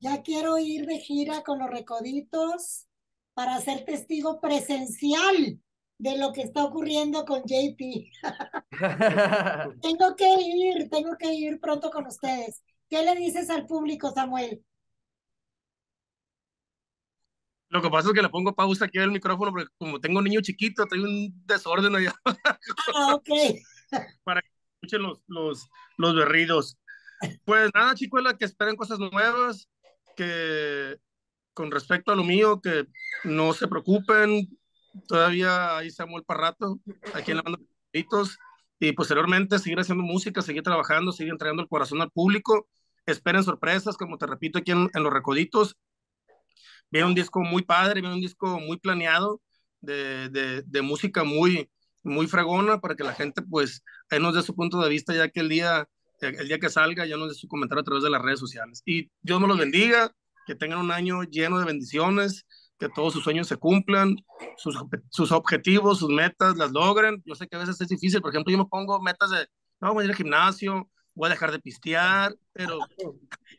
Ya 0.00 0.22
quiero 0.22 0.56
ir 0.58 0.86
de 0.86 0.98
gira 0.98 1.42
con 1.42 1.58
los 1.58 1.68
Recoditos 1.68 2.86
para 3.34 3.60
ser 3.60 3.84
testigo 3.84 4.40
presencial 4.40 5.60
de 5.98 6.16
lo 6.16 6.32
que 6.32 6.42
está 6.42 6.64
ocurriendo 6.64 7.24
con 7.24 7.42
JP. 7.42 8.10
tengo 9.82 10.16
que 10.16 10.34
ir, 10.40 10.88
tengo 10.90 11.16
que 11.18 11.32
ir 11.34 11.60
pronto 11.60 11.90
con 11.90 12.06
ustedes. 12.06 12.62
¿Qué 12.88 13.02
le 13.02 13.14
dices 13.16 13.50
al 13.50 13.66
público, 13.66 14.10
Samuel? 14.12 14.64
Lo 17.70 17.82
que 17.82 17.90
pasa 17.90 18.08
es 18.08 18.14
que 18.14 18.22
le 18.22 18.30
pongo 18.30 18.54
pausa 18.54 18.86
aquí 18.86 18.98
el 18.98 19.10
micrófono 19.10 19.50
porque 19.50 19.68
como 19.76 20.00
tengo 20.00 20.18
un 20.18 20.24
niño 20.24 20.40
chiquito, 20.40 20.86
tengo 20.86 21.04
un 21.04 21.32
desorden 21.46 21.94
allá. 21.94 22.14
Ah, 22.94 23.14
ok. 23.14 23.28
Para 24.24 24.40
que 24.40 24.48
escuchen 24.74 25.02
los, 25.02 25.22
los, 25.26 25.68
los 25.98 26.14
berridos. 26.14 26.78
Pues 27.44 27.70
nada, 27.74 27.94
chicuela, 27.94 28.36
que 28.36 28.44
esperen 28.44 28.76
cosas 28.76 28.98
nuevas, 28.98 29.68
que 30.16 30.96
con 31.52 31.70
respecto 31.70 32.12
a 32.12 32.16
lo 32.16 32.24
mío, 32.24 32.60
que 32.62 32.86
no 33.24 33.52
se 33.52 33.66
preocupen, 33.68 34.48
todavía 35.06 35.76
hay 35.76 35.90
Samuel 35.90 36.24
Parrato, 36.24 36.78
aquí 37.14 37.30
en 37.30 37.38
la 37.38 37.42
banda 37.42 37.58
y 38.80 38.92
posteriormente 38.92 39.58
seguir 39.58 39.80
haciendo 39.80 40.04
música, 40.04 40.42
seguir 40.42 40.62
trabajando, 40.62 41.12
seguir 41.12 41.32
entregando 41.32 41.62
el 41.62 41.68
corazón 41.68 42.00
al 42.00 42.10
público. 42.10 42.68
Esperen 43.06 43.42
sorpresas, 43.42 43.96
como 43.96 44.18
te 44.18 44.26
repito, 44.26 44.58
aquí 44.58 44.70
en, 44.70 44.90
Los 44.94 45.12
Recoditos. 45.12 45.76
Viene 46.90 47.08
un 47.08 47.14
disco 47.14 47.40
muy 47.40 47.62
padre, 47.62 48.00
viene 48.00 48.14
un 48.14 48.20
disco 48.20 48.60
muy 48.60 48.78
planeado, 48.78 49.40
de, 49.80 50.28
de, 50.64 50.82
música 50.82 51.24
muy, 51.24 51.70
muy 52.02 52.26
fregona, 52.26 52.80
para 52.80 52.94
que 52.94 53.04
la 53.04 53.14
gente, 53.14 53.42
pues, 53.42 53.82
ahí 54.10 54.20
nos 54.20 54.34
dé 54.34 54.42
su 54.42 54.54
punto 54.54 54.80
de 54.80 54.88
vista, 54.88 55.14
ya 55.14 55.28
que 55.28 55.40
el 55.40 55.48
día, 55.48 55.88
el 56.20 56.48
día 56.48 56.58
que 56.58 56.70
salga, 56.70 57.06
ya 57.06 57.16
nos 57.16 57.28
dé 57.28 57.34
su 57.34 57.48
comentario 57.48 57.80
a 57.80 57.84
través 57.84 58.04
de 58.04 58.10
las 58.10 58.22
redes 58.22 58.40
sociales. 58.40 58.82
Y 58.86 59.10
Dios 59.22 59.40
me 59.40 59.48
los 59.48 59.58
bendiga, 59.58 60.12
que 60.46 60.54
tengan 60.54 60.78
un 60.78 60.92
año 60.92 61.24
lleno 61.24 61.58
de 61.58 61.66
bendiciones, 61.66 62.46
que 62.78 62.88
todos 62.88 63.12
sus 63.12 63.24
sueños 63.24 63.48
se 63.48 63.56
cumplan, 63.56 64.16
sus, 64.56 64.76
sus 65.10 65.32
objetivos, 65.32 65.98
sus 65.98 66.10
metas 66.10 66.56
las 66.56 66.70
logren. 66.70 67.22
Yo 67.26 67.34
sé 67.34 67.48
que 67.48 67.56
a 67.56 67.60
veces 67.60 67.80
es 67.80 67.88
difícil, 67.88 68.20
por 68.20 68.30
ejemplo, 68.30 68.52
yo 68.52 68.58
me 68.58 68.66
pongo 68.66 69.00
metas 69.00 69.30
de, 69.30 69.46
no, 69.80 69.94
voy 69.94 70.02
a 70.02 70.04
ir 70.06 70.10
al 70.10 70.16
gimnasio, 70.16 70.88
voy 71.14 71.26
a 71.26 71.30
dejar 71.30 71.50
de 71.50 71.58
pistear, 71.58 72.34
pero 72.52 72.78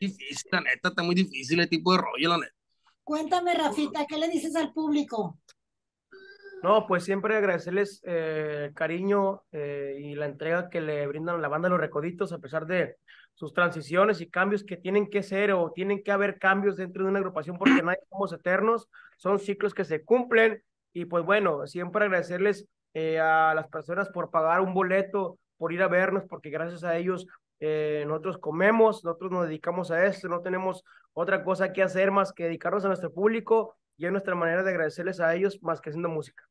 difícil, 0.00 0.50
la 0.50 0.60
neta, 0.62 0.88
está 0.88 1.02
muy 1.02 1.14
difícil 1.14 1.60
el 1.60 1.68
tipo 1.68 1.92
de 1.92 1.98
rollo, 1.98 2.28
la 2.30 2.38
neta. 2.38 2.54
Cuéntame, 3.04 3.54
Rafita, 3.54 4.06
¿qué 4.06 4.18
le 4.18 4.28
dices 4.28 4.54
al 4.54 4.72
público? 4.72 5.39
No, 6.62 6.86
pues 6.86 7.04
siempre 7.04 7.36
agradecerles 7.36 8.02
eh, 8.04 8.66
el 8.66 8.74
cariño 8.74 9.42
eh, 9.50 9.96
y 9.98 10.14
la 10.14 10.26
entrega 10.26 10.68
que 10.68 10.80
le 10.80 11.06
brindan 11.06 11.40
la 11.40 11.48
banda 11.48 11.70
Los 11.70 11.80
Recoditos, 11.80 12.32
a 12.32 12.38
pesar 12.38 12.66
de 12.66 12.96
sus 13.32 13.54
transiciones 13.54 14.20
y 14.20 14.28
cambios 14.28 14.62
que 14.62 14.76
tienen 14.76 15.08
que 15.08 15.22
ser 15.22 15.52
o 15.52 15.72
tienen 15.72 16.02
que 16.02 16.12
haber 16.12 16.38
cambios 16.38 16.76
dentro 16.76 17.04
de 17.04 17.10
una 17.10 17.18
agrupación 17.18 17.56
porque 17.56 17.82
nadie 17.82 18.00
somos 18.10 18.32
eternos, 18.34 18.88
son 19.16 19.38
ciclos 19.38 19.72
que 19.72 19.84
se 19.84 20.04
cumplen. 20.04 20.62
Y 20.92 21.06
pues 21.06 21.24
bueno, 21.24 21.66
siempre 21.66 22.04
agradecerles 22.04 22.66
eh, 22.92 23.18
a 23.18 23.54
las 23.54 23.68
personas 23.68 24.10
por 24.10 24.30
pagar 24.30 24.60
un 24.60 24.74
boleto, 24.74 25.38
por 25.56 25.72
ir 25.72 25.82
a 25.82 25.88
vernos, 25.88 26.24
porque 26.28 26.50
gracias 26.50 26.84
a 26.84 26.96
ellos 26.96 27.26
nosotros 28.06 28.38
comemos, 28.38 29.04
nosotros 29.04 29.30
nos 29.30 29.46
dedicamos 29.46 29.90
a 29.90 30.06
esto, 30.06 30.28
no 30.28 30.40
tenemos 30.40 30.82
otra 31.12 31.44
cosa 31.44 31.74
que 31.74 31.82
hacer 31.82 32.10
más 32.10 32.32
que 32.32 32.44
dedicarnos 32.44 32.86
a 32.86 32.88
nuestro 32.88 33.12
público 33.12 33.76
y 34.00 34.06
es 34.06 34.12
nuestra 34.12 34.34
manera 34.34 34.62
de 34.62 34.70
agradecerles 34.70 35.20
a 35.20 35.34
ellos 35.34 35.62
más 35.62 35.78
que 35.78 35.90
haciendo 35.90 36.08
música. 36.08 36.42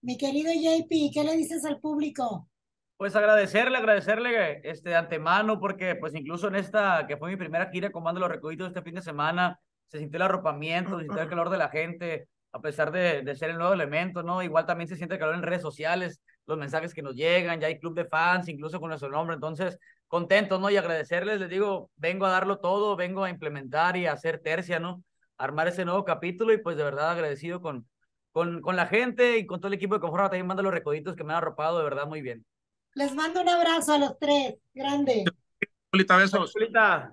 Mi 0.00 0.16
querido 0.16 0.50
JP, 0.50 1.12
¿qué 1.12 1.22
le 1.22 1.36
dices 1.36 1.62
al 1.66 1.78
público? 1.78 2.48
Pues 2.96 3.14
agradecerle, 3.14 3.76
agradecerle 3.76 4.66
este, 4.66 4.88
de 4.88 4.96
antemano, 4.96 5.60
porque 5.60 5.94
pues 5.94 6.14
incluso 6.14 6.48
en 6.48 6.54
esta, 6.54 7.06
que 7.06 7.18
fue 7.18 7.28
mi 7.28 7.36
primera 7.36 7.68
gira 7.70 7.92
con 7.92 8.02
Banda 8.02 8.20
Los 8.20 8.30
Recoditos 8.30 8.68
este 8.68 8.80
fin 8.80 8.94
de 8.94 9.02
semana, 9.02 9.60
se 9.88 9.98
sintió 9.98 10.16
el 10.16 10.22
arropamiento, 10.22 10.96
se 10.96 11.04
sintió 11.04 11.20
el 11.20 11.28
calor 11.28 11.50
de 11.50 11.58
la 11.58 11.68
gente, 11.68 12.28
a 12.52 12.60
pesar 12.62 12.90
de, 12.92 13.20
de, 13.20 13.36
ser 13.36 13.50
el 13.50 13.58
nuevo 13.58 13.74
elemento, 13.74 14.22
¿no? 14.22 14.42
Igual 14.42 14.64
también 14.64 14.88
se 14.88 14.96
siente 14.96 15.16
el 15.16 15.20
calor 15.20 15.34
en 15.34 15.42
redes 15.42 15.60
sociales, 15.60 16.22
los 16.46 16.56
mensajes 16.56 16.94
que 16.94 17.02
nos 17.02 17.14
llegan, 17.14 17.60
ya 17.60 17.66
hay 17.66 17.78
club 17.78 17.94
de 17.94 18.06
fans, 18.06 18.48
incluso 18.48 18.80
con 18.80 18.88
nuestro 18.88 19.10
nombre, 19.10 19.34
entonces 19.34 19.78
contentos, 20.08 20.58
¿no? 20.58 20.70
Y 20.70 20.78
agradecerles, 20.78 21.40
les 21.40 21.50
digo, 21.50 21.90
vengo 21.96 22.24
a 22.24 22.30
darlo 22.30 22.58
todo, 22.58 22.96
vengo 22.96 23.22
a 23.22 23.28
implementar 23.28 23.98
y 23.98 24.06
a 24.06 24.12
hacer 24.12 24.38
tercia, 24.38 24.78
¿no? 24.78 25.02
Armar 25.38 25.68
ese 25.68 25.84
nuevo 25.84 26.04
capítulo 26.04 26.52
y 26.52 26.58
pues 26.58 26.76
de 26.76 26.84
verdad 26.84 27.10
agradecido 27.10 27.60
con, 27.60 27.88
con, 28.32 28.60
con 28.60 28.76
la 28.76 28.86
gente 28.86 29.38
y 29.38 29.46
con 29.46 29.60
todo 29.60 29.68
el 29.68 29.74
equipo 29.74 29.94
de 29.94 30.00
Conforma, 30.00 30.28
también 30.28 30.46
mando 30.46 30.62
los 30.62 30.74
recoditos 30.74 31.16
que 31.16 31.24
me 31.24 31.32
han 31.32 31.38
arropado 31.38 31.78
de 31.78 31.84
verdad 31.84 32.06
muy 32.06 32.22
bien. 32.22 32.44
Les 32.94 33.14
mando 33.14 33.42
un 33.42 33.48
abrazo 33.48 33.94
a 33.94 33.98
los 33.98 34.18
tres. 34.18 34.54
Grande. 34.72 35.24
Polita, 35.90 36.16
besos. 36.16 36.52
Polita. 36.52 37.12